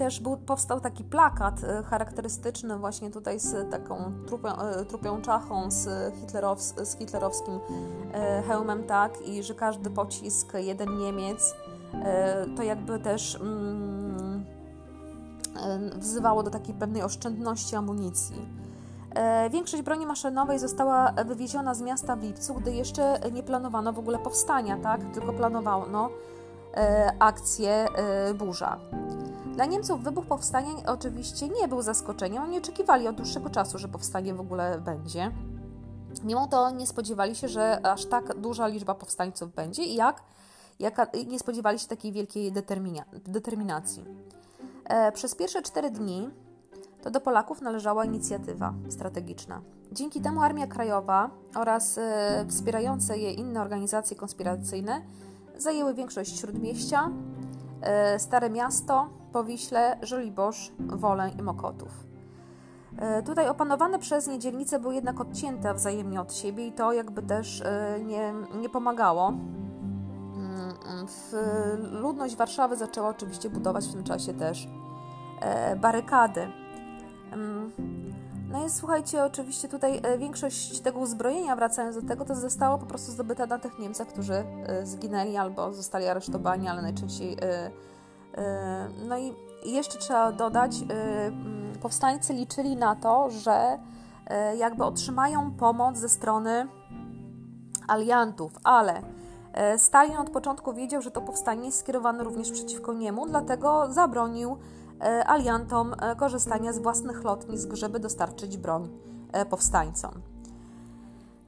też 0.00 0.20
był, 0.20 0.36
powstał 0.36 0.80
taki 0.80 1.04
plakat 1.04 1.62
yy, 1.62 1.82
charakterystyczny 1.82 2.78
właśnie 2.78 3.10
tutaj 3.10 3.40
z 3.40 3.70
taką 3.70 4.12
trupią, 4.26 4.48
yy, 4.48 4.84
trupią 4.84 5.22
czachą 5.22 5.70
z, 5.70 5.88
z 6.88 6.98
hitlerowskim 6.98 7.54
yy, 7.54 8.42
hełmem, 8.48 8.84
tak, 8.84 9.26
i 9.26 9.42
że 9.42 9.54
każdy 9.54 9.90
pocisk, 9.90 10.52
jeden 10.54 10.98
Niemiec, 10.98 11.54
to 12.56 12.62
jakby 12.62 12.98
też 12.98 13.34
mm, 13.34 14.44
wzywało 15.96 16.42
do 16.42 16.50
takiej 16.50 16.74
pewnej 16.74 17.02
oszczędności 17.02 17.76
amunicji. 17.76 18.48
Większość 19.50 19.82
broni 19.82 20.06
maszynowej 20.06 20.58
została 20.58 21.12
wywieziona 21.26 21.74
z 21.74 21.82
miasta 21.82 22.16
w 22.16 22.22
lipcu, 22.22 22.54
gdy 22.54 22.72
jeszcze 22.72 23.20
nie 23.32 23.42
planowano 23.42 23.92
w 23.92 23.98
ogóle 23.98 24.18
powstania, 24.18 24.76
tak? 24.76 25.00
Tylko 25.14 25.32
planowano 25.32 26.10
akcję 27.18 27.86
burza. 28.34 28.78
Dla 29.60 29.66
Niemców 29.66 30.02
wybuch 30.02 30.26
powstania 30.26 30.70
oczywiście 30.86 31.48
nie 31.48 31.68
był 31.68 31.82
zaskoczeniem, 31.82 32.42
oni 32.42 32.58
oczekiwali 32.58 33.08
od 33.08 33.16
dłuższego 33.16 33.50
czasu, 33.50 33.78
że 33.78 33.88
powstanie 33.88 34.34
w 34.34 34.40
ogóle 34.40 34.80
będzie. 34.80 35.32
Mimo 36.24 36.46
to 36.46 36.70
nie 36.70 36.86
spodziewali 36.86 37.34
się, 37.34 37.48
że 37.48 37.86
aż 37.86 38.06
tak 38.06 38.34
duża 38.34 38.66
liczba 38.66 38.94
powstańców 38.94 39.54
będzie 39.54 39.84
i 39.84 39.94
jak, 39.94 40.22
nie 41.26 41.38
spodziewali 41.38 41.78
się 41.78 41.88
takiej 41.88 42.12
wielkiej 42.12 42.52
determinacji. 43.26 44.04
E, 44.84 45.12
przez 45.12 45.34
pierwsze 45.34 45.62
cztery 45.62 45.90
dni 45.90 46.30
to 47.02 47.10
do 47.10 47.20
Polaków 47.20 47.60
należała 47.60 48.04
inicjatywa 48.04 48.74
strategiczna. 48.88 49.60
Dzięki 49.92 50.20
temu 50.20 50.42
Armia 50.42 50.66
Krajowa 50.66 51.30
oraz 51.54 51.98
e, 51.98 52.44
wspierające 52.48 53.18
je 53.18 53.32
inne 53.32 53.60
organizacje 53.60 54.16
konspiracyjne 54.16 55.02
zajęły 55.58 55.94
większość 55.94 56.40
śródmieścia, 56.40 57.10
e, 57.82 58.18
Stare 58.18 58.50
Miasto, 58.50 59.19
Powiśle, 59.32 59.98
Żoliborz, 60.02 60.72
Wolę 60.78 61.30
i 61.38 61.42
Mokotów. 61.42 62.06
E, 62.98 63.22
tutaj 63.22 63.48
opanowane 63.48 63.98
przez 63.98 64.26
nie 64.26 64.38
dzielnice 64.38 64.78
były 64.78 64.94
jednak 64.94 65.20
odcięte 65.20 65.74
wzajemnie 65.74 66.20
od 66.20 66.34
siebie 66.34 66.66
i 66.66 66.72
to 66.72 66.92
jakby 66.92 67.22
też 67.22 67.60
e, 67.60 68.00
nie, 68.04 68.34
nie 68.60 68.68
pomagało. 68.68 69.28
Mm, 69.28 71.06
w 71.06 71.34
ludność 71.92 72.36
Warszawy 72.36 72.76
zaczęła 72.76 73.08
oczywiście 73.08 73.50
budować 73.50 73.86
w 73.86 73.92
tym 73.92 74.04
czasie 74.04 74.34
też 74.34 74.68
barykady. 75.76 76.48
Mm, 77.32 77.72
no 78.50 78.66
i 78.66 78.70
słuchajcie, 78.70 79.24
oczywiście 79.24 79.68
tutaj 79.68 80.00
e, 80.02 80.18
większość 80.18 80.80
tego 80.80 80.98
uzbrojenia, 80.98 81.56
wracając 81.56 81.96
do 81.96 82.02
tego, 82.02 82.24
to 82.24 82.34
zostało 82.34 82.78
po 82.78 82.86
prostu 82.86 83.12
zdobyte 83.12 83.46
na 83.46 83.58
tych 83.58 83.78
Niemcach, 83.78 84.08
którzy 84.08 84.34
e, 84.34 84.86
zginęli 84.86 85.36
albo 85.36 85.72
zostali 85.72 86.06
aresztowani, 86.06 86.68
ale 86.68 86.82
najczęściej. 86.82 87.36
E, 88.36 88.88
no 89.08 89.18
i 89.18 89.34
jeszcze 89.64 89.98
trzeba 89.98 90.32
dodać, 90.32 90.76
powstańcy 91.82 92.32
liczyli 92.32 92.76
na 92.76 92.96
to, 92.96 93.30
że 93.30 93.78
jakby 94.56 94.84
otrzymają 94.84 95.50
pomoc 95.50 95.96
ze 95.96 96.08
strony 96.08 96.68
aliantów, 97.88 98.52
ale 98.64 99.02
Stalin 99.76 100.16
od 100.16 100.30
początku 100.30 100.72
wiedział, 100.74 101.02
że 101.02 101.10
to 101.10 101.20
powstanie 101.20 101.66
jest 101.66 101.78
skierowane 101.78 102.24
również 102.24 102.50
przeciwko 102.50 102.92
niemu, 102.92 103.26
dlatego 103.26 103.92
zabronił 103.92 104.56
aliantom 105.26 105.94
korzystania 106.16 106.72
z 106.72 106.78
własnych 106.78 107.24
lotnisk, 107.24 107.74
żeby 107.74 108.00
dostarczyć 108.00 108.56
broń 108.56 108.88
powstańcom. 109.50 110.10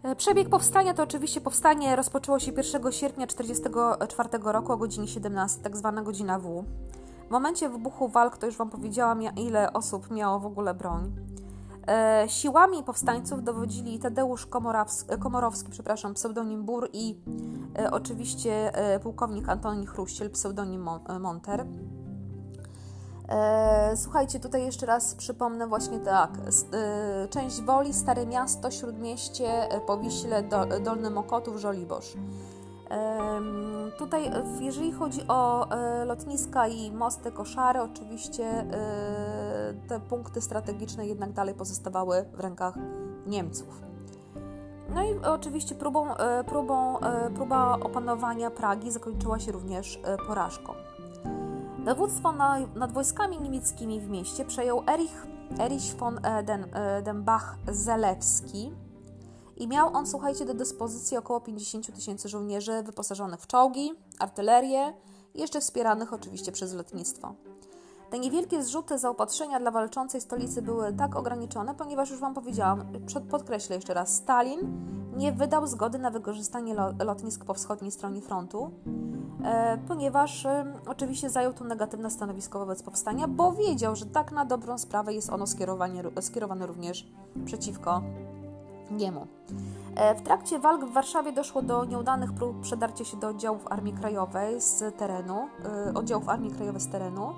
E, 0.02 0.16
przebieg 0.16 0.48
powstania 0.48 0.94
to 0.94 1.02
oczywiście 1.02 1.40
powstanie 1.40 1.96
rozpoczęło 1.96 2.38
się 2.38 2.52
1 2.52 2.92
sierpnia 2.92 3.26
1944 3.26 4.52
roku 4.52 4.72
o 4.72 4.76
godzinie 4.76 5.08
17, 5.08 5.62
tak 5.62 5.76
zwana 5.76 6.02
godzina 6.02 6.38
W. 6.38 6.64
W 7.28 7.30
momencie 7.30 7.68
wybuchu 7.68 8.08
walk, 8.08 8.36
to 8.36 8.46
już 8.46 8.56
Wam 8.56 8.70
powiedziałam, 8.70 9.22
ile 9.36 9.72
osób 9.72 10.10
miało 10.10 10.40
w 10.40 10.46
ogóle 10.46 10.74
broń. 10.74 11.12
E, 11.88 12.24
siłami 12.28 12.82
powstańców 12.82 13.44
dowodzili 13.44 13.98
Tadeusz 13.98 14.46
Komorowski, 15.20 15.70
przepraszam, 15.70 16.14
pseudonim 16.14 16.62
Bur 16.62 16.88
i 16.92 17.16
e, 17.78 17.90
oczywiście 17.90 18.72
pułkownik 19.02 19.48
Antoni 19.48 19.86
Chruściel, 19.86 20.30
pseudonim 20.30 20.88
Monter. 21.20 21.66
E, 23.28 23.96
słuchajcie, 23.96 24.40
tutaj 24.40 24.64
jeszcze 24.64 24.86
raz 24.86 25.14
przypomnę 25.14 25.66
właśnie 25.66 26.00
tak. 26.00 26.30
E, 26.72 27.28
część 27.28 27.62
Woli, 27.62 27.94
Stare 27.94 28.26
Miasto, 28.26 28.70
Śródmieście, 28.70 29.70
e, 29.70 29.80
Powiśle, 29.80 30.42
Dolny 30.84 31.10
Mokotów, 31.10 31.56
Żoliborz. 31.56 32.16
Tutaj, 33.98 34.30
jeżeli 34.60 34.92
chodzi 34.92 35.20
o 35.28 35.68
lotniska 36.06 36.68
i 36.68 36.92
mosty, 36.92 37.32
koszary, 37.32 37.80
oczywiście 37.80 38.66
te 39.88 40.00
punkty 40.00 40.40
strategiczne 40.40 41.06
jednak 41.06 41.32
dalej 41.32 41.54
pozostawały 41.54 42.24
w 42.34 42.40
rękach 42.40 42.74
Niemców. 43.26 43.82
No 44.94 45.02
i 45.02 45.18
oczywiście 45.24 45.74
próbą, 45.74 46.06
próbą, 46.46 46.96
próba 47.34 47.78
opanowania 47.80 48.50
Pragi 48.50 48.90
zakończyła 48.90 49.38
się 49.38 49.52
również 49.52 50.00
porażką. 50.26 50.72
Dowództwo 51.84 52.32
nad 52.74 52.92
wojskami 52.92 53.40
niemieckimi 53.40 54.00
w 54.00 54.08
mieście 54.08 54.44
przejął 54.44 54.82
Erich, 54.88 55.26
Erich 55.58 55.96
von 55.96 56.20
Den, 56.44 56.66
Denbach-Zelewski 57.02 58.70
i 59.56 59.68
miał 59.68 59.96
on, 59.96 60.06
słuchajcie, 60.06 60.44
do 60.44 60.54
dyspozycji 60.54 61.16
około 61.16 61.40
50 61.40 61.94
tysięcy 61.94 62.28
żołnierzy 62.28 62.82
wyposażonych 62.82 63.40
w 63.40 63.46
czołgi, 63.46 63.92
artylerię 64.18 64.94
i 65.34 65.40
jeszcze 65.40 65.60
wspieranych 65.60 66.12
oczywiście 66.12 66.52
przez 66.52 66.74
lotnictwo. 66.74 67.34
Te 68.12 68.18
niewielkie 68.18 68.62
zrzuty 68.62 68.98
zaopatrzenia 68.98 69.60
dla 69.60 69.70
walczącej 69.70 70.20
stolicy 70.20 70.62
były 70.62 70.92
tak 70.92 71.16
ograniczone, 71.16 71.74
ponieważ 71.74 72.10
już 72.10 72.20
Wam 72.20 72.34
powiedziałam, 72.34 72.84
podkreślę 73.30 73.76
jeszcze 73.76 73.94
raz, 73.94 74.14
Stalin 74.14 74.60
nie 75.16 75.32
wydał 75.32 75.66
zgody 75.66 75.98
na 75.98 76.10
wykorzystanie 76.10 76.74
lotnisk 77.04 77.44
po 77.44 77.54
wschodniej 77.54 77.90
stronie 77.90 78.20
frontu, 78.20 78.70
E, 79.44 79.78
ponieważ 79.88 80.46
oczywiście 80.86 81.30
zajął 81.30 81.52
tu 81.52 81.64
negatywne 81.64 82.10
stanowisko 82.10 82.58
wobec 82.58 82.82
powstania, 82.82 83.28
bo 83.28 83.52
wiedział, 83.52 83.96
że 83.96 84.06
tak 84.06 84.32
na 84.32 84.44
dobrą 84.44 84.78
sprawę 84.78 85.14
jest 85.14 85.30
ono 85.30 85.46
skierowane 86.20 86.66
również 86.66 87.06
przeciwko 87.44 88.02
niemu. 88.90 89.26
E, 89.96 90.14
w 90.14 90.22
trakcie 90.22 90.58
walk 90.58 90.84
w 90.84 90.92
Warszawie 90.92 91.32
doszło 91.32 91.62
do 91.62 91.84
nieudanych 91.84 92.32
prób 92.32 92.60
przedarcia 92.60 93.04
się 93.04 93.16
do 93.16 93.28
oddziałów 93.28 93.66
Armii 93.70 93.92
Krajowej 93.92 94.60
z 94.60 94.96
terenu, 94.96 95.48
e, 95.88 95.94
oddziałów 95.94 96.28
Armii 96.28 96.50
Krajowej 96.50 96.80
z 96.80 96.88
terenu. 96.88 97.32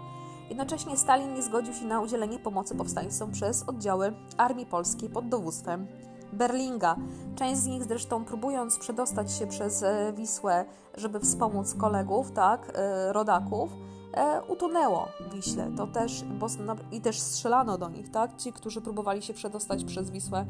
Jednocześnie 0.48 0.96
Stalin 0.96 1.34
nie 1.34 1.42
zgodził 1.42 1.74
się 1.74 1.84
na 1.84 2.00
udzielenie 2.00 2.38
pomocy 2.38 2.74
powstańcom 2.74 3.32
przez 3.32 3.62
oddziały 3.62 4.12
Armii 4.36 4.66
Polskiej 4.66 5.08
pod 5.08 5.28
dowództwem 5.28 5.86
Berlinga. 6.32 6.96
Część 7.36 7.60
z 7.60 7.66
nich 7.66 7.84
zresztą 7.84 8.24
próbując 8.24 8.78
przedostać 8.78 9.32
się 9.32 9.46
przez 9.46 9.82
e, 9.82 10.12
Wisłę, 10.16 10.64
żeby 10.94 11.20
wspomóc 11.20 11.74
kolegów, 11.74 12.30
tak, 12.32 12.72
e, 12.74 13.12
rodaków, 13.12 13.70
e, 14.14 14.42
utonęło 14.48 15.08
w 15.20 15.34
Wiśle. 15.34 15.70
To 15.76 15.86
też, 15.86 16.24
bo, 16.24 16.46
I 16.92 17.00
też 17.00 17.20
strzelano 17.20 17.78
do 17.78 17.88
nich, 17.88 18.10
tak? 18.10 18.36
Ci, 18.36 18.52
którzy 18.52 18.80
próbowali 18.80 19.22
się 19.22 19.34
przedostać 19.34 19.84
przez 19.84 20.10
Wisłę, 20.10 20.46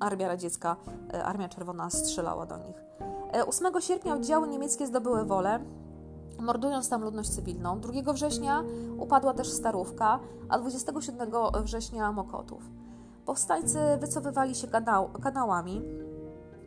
Armia 0.00 0.28
Radziecka, 0.28 0.76
Armia 1.24 1.48
Czerwona 1.48 1.90
strzelała 1.90 2.46
do 2.46 2.56
nich. 2.56 2.76
8 3.46 3.80
sierpnia 3.80 4.14
oddziały 4.14 4.48
niemieckie 4.48 4.86
zdobyły 4.86 5.24
wolę, 5.24 5.60
mordując 6.44 6.88
tam 6.88 7.04
ludność 7.04 7.30
cywilną. 7.30 7.80
2 7.80 8.12
września 8.12 8.64
upadła 8.98 9.34
też 9.34 9.48
Starówka, 9.48 10.20
a 10.48 10.58
27 10.58 11.30
września 11.64 12.12
Mokotów. 12.12 12.62
Powstańcy 13.26 13.78
wycofywali 14.00 14.54
się 14.54 14.68
kanał, 14.68 15.08
kanałami 15.22 15.82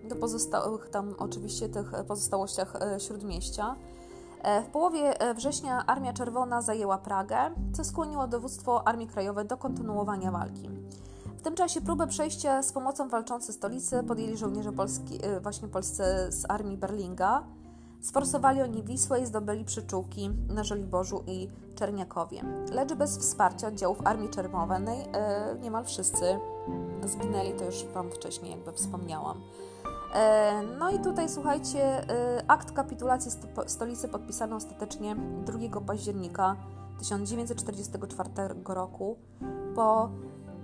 do 0.08 0.16
pozostałych 0.16 0.90
tam 0.90 1.16
oczywiście 1.18 1.70
tych 1.70 1.92
pozostałościach 2.08 2.76
e, 2.76 3.00
śródmieścia. 3.00 3.76
E, 4.42 4.62
w 4.62 4.68
połowie 4.68 5.22
e, 5.22 5.34
września 5.34 5.86
Armia 5.86 6.14
Czerwona 6.14 6.62
zajęła 6.62 6.98
Pragę, 6.98 7.38
co 7.74 7.84
skłoniło 7.84 8.28
dowództwo 8.28 8.88
Armii 8.88 9.08
Krajowej 9.08 9.46
do 9.46 9.58
kontynuowania 9.58 10.32
walki. 10.32 10.70
W 11.38 11.42
tym 11.42 11.56
czasie 11.56 11.82
próbę 11.82 12.08
przejścia 12.08 12.64
z 12.64 12.72
pomocą 12.72 13.10
walczącej 13.10 13.56
stolicy 13.56 14.04
podjęli 14.04 14.38
żołnierze 14.38 14.72
polski, 14.72 15.20
właśnie 15.42 15.68
polscy 15.68 16.04
z 16.30 16.46
armii 16.50 16.78
Berlinga. 16.78 17.44
Sforsowali 18.02 18.62
oni 18.62 18.84
Wisłę 18.84 19.20
i 19.20 19.26
zdobyli 19.26 19.66
przyczółki 19.66 20.30
na 20.30 20.64
Żoliborzu 20.64 21.24
i 21.28 21.48
Czerniakowie. 21.76 22.42
Lecz 22.72 22.94
bez 22.94 23.18
wsparcia 23.18 23.68
oddziałów 23.68 23.98
Armii 24.04 24.30
Czerwonej 24.30 25.06
e, 25.14 25.56
niemal 25.62 25.86
wszyscy 25.86 26.40
zginęli, 27.06 27.54
to 27.54 27.66
już 27.66 27.86
Wam 27.86 28.12
wcześniej 28.12 28.52
jakby 28.52 28.72
wspomniałam. 28.72 29.42
E, 30.14 30.62
no 30.80 30.90
i 30.90 31.00
tutaj 31.00 31.30
słuchajcie, 31.30 32.10
e, 32.10 32.44
akt 32.48 32.72
kapitulacji 32.72 33.32
stolicy 33.68 34.08
podpisano 34.08 34.56
ostatecznie 34.56 35.16
2 35.46 35.82
października 35.82 36.56
1944 37.00 38.30
roku 38.66 39.18
po 39.76 40.10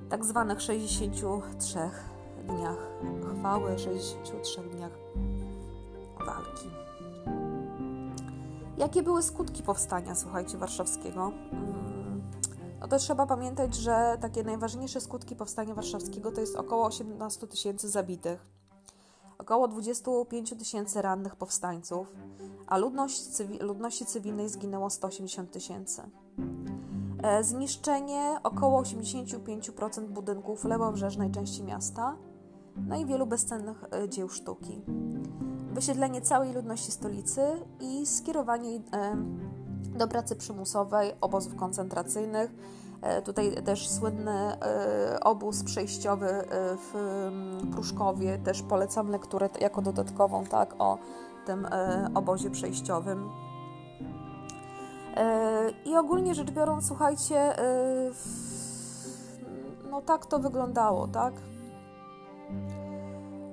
tak 0.10 0.26
zwanych 0.26 0.62
63 0.62 1.80
dniach 2.48 2.78
chwały, 3.40 3.80
63 3.80 4.62
dniach 4.62 4.92
walki. 6.26 6.93
Jakie 8.78 9.04
były 9.04 9.24
skutki 9.24 9.64
powstania, 9.64 10.16
słuchajcie, 10.16 10.58
warszawskiego? 10.58 11.32
Mm, 11.52 12.22
no 12.80 12.88
to 12.88 12.98
trzeba 12.98 13.26
pamiętać, 13.26 13.76
że 13.76 14.18
takie 14.22 14.44
najważniejsze 14.44 15.02
skutki 15.02 15.36
powstania 15.36 15.74
warszawskiego 15.74 16.32
to 16.32 16.42
jest 16.42 16.56
około 16.56 16.86
18 16.86 17.48
tysięcy 17.48 17.90
zabitych, 17.90 18.46
około 19.38 19.68
25 19.68 20.54
tysięcy 20.60 21.02
rannych 21.02 21.36
powstańców, 21.36 22.16
a 22.68 22.78
ludność 22.78 23.22
cywi 23.22 23.60
ludności 23.60 24.06
cywilnej 24.06 24.50
zginęło 24.50 24.90
180 24.90 25.52
tysięcy. 25.52 26.02
E, 27.24 27.44
zniszczenie 27.44 28.40
około 28.44 28.82
85% 28.82 30.08
budynków 30.08 30.66
lewobrzeżnej 30.66 31.32
części 31.32 31.64
miasta, 31.64 32.18
no 32.88 32.96
i 32.96 33.06
wielu 33.06 33.26
bezcennych 33.26 33.84
e, 33.92 34.10
dzieł 34.10 34.30
sztuki 34.30 34.82
wysiedlenie 35.74 36.22
całej 36.22 36.54
ludności 36.54 36.92
stolicy 36.92 37.42
i 37.80 38.06
skierowanie 38.06 38.80
do 39.98 40.08
pracy 40.08 40.36
przymusowej, 40.36 41.14
obozów 41.22 41.56
koncentracyjnych. 41.56 42.52
E, 43.04 43.22
tutaj 43.22 43.64
też 43.64 43.90
słynny 43.90 44.32
e, 44.32 45.20
obóz 45.20 45.64
przejściowy 45.64 46.28
e, 46.28 46.46
w 46.78 46.94
Pruszkowie, 47.72 48.38
też 48.38 48.62
polecam 48.62 49.10
lekturę 49.10 49.50
jako 49.62 49.82
dodatkową, 49.82 50.46
tak, 50.46 50.76
o 50.80 50.98
tym 51.46 51.68
obozie 52.16 52.50
przejściowym. 52.50 53.30
I 55.86 55.98
ogólnie 55.98 56.36
rzecz 56.36 56.52
biorąc, 56.52 56.88
słuchajcie, 56.88 57.56
no 59.92 60.02
tak 60.02 60.26
to 60.26 60.40
wyglądało, 60.40 61.08
tak? 61.08 61.34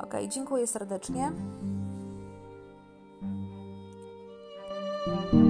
Ok, 0.03 0.15
dziękuję 0.29 0.67
serdecznie. 0.67 1.33
Thank 5.07 5.33
you. 5.33 5.50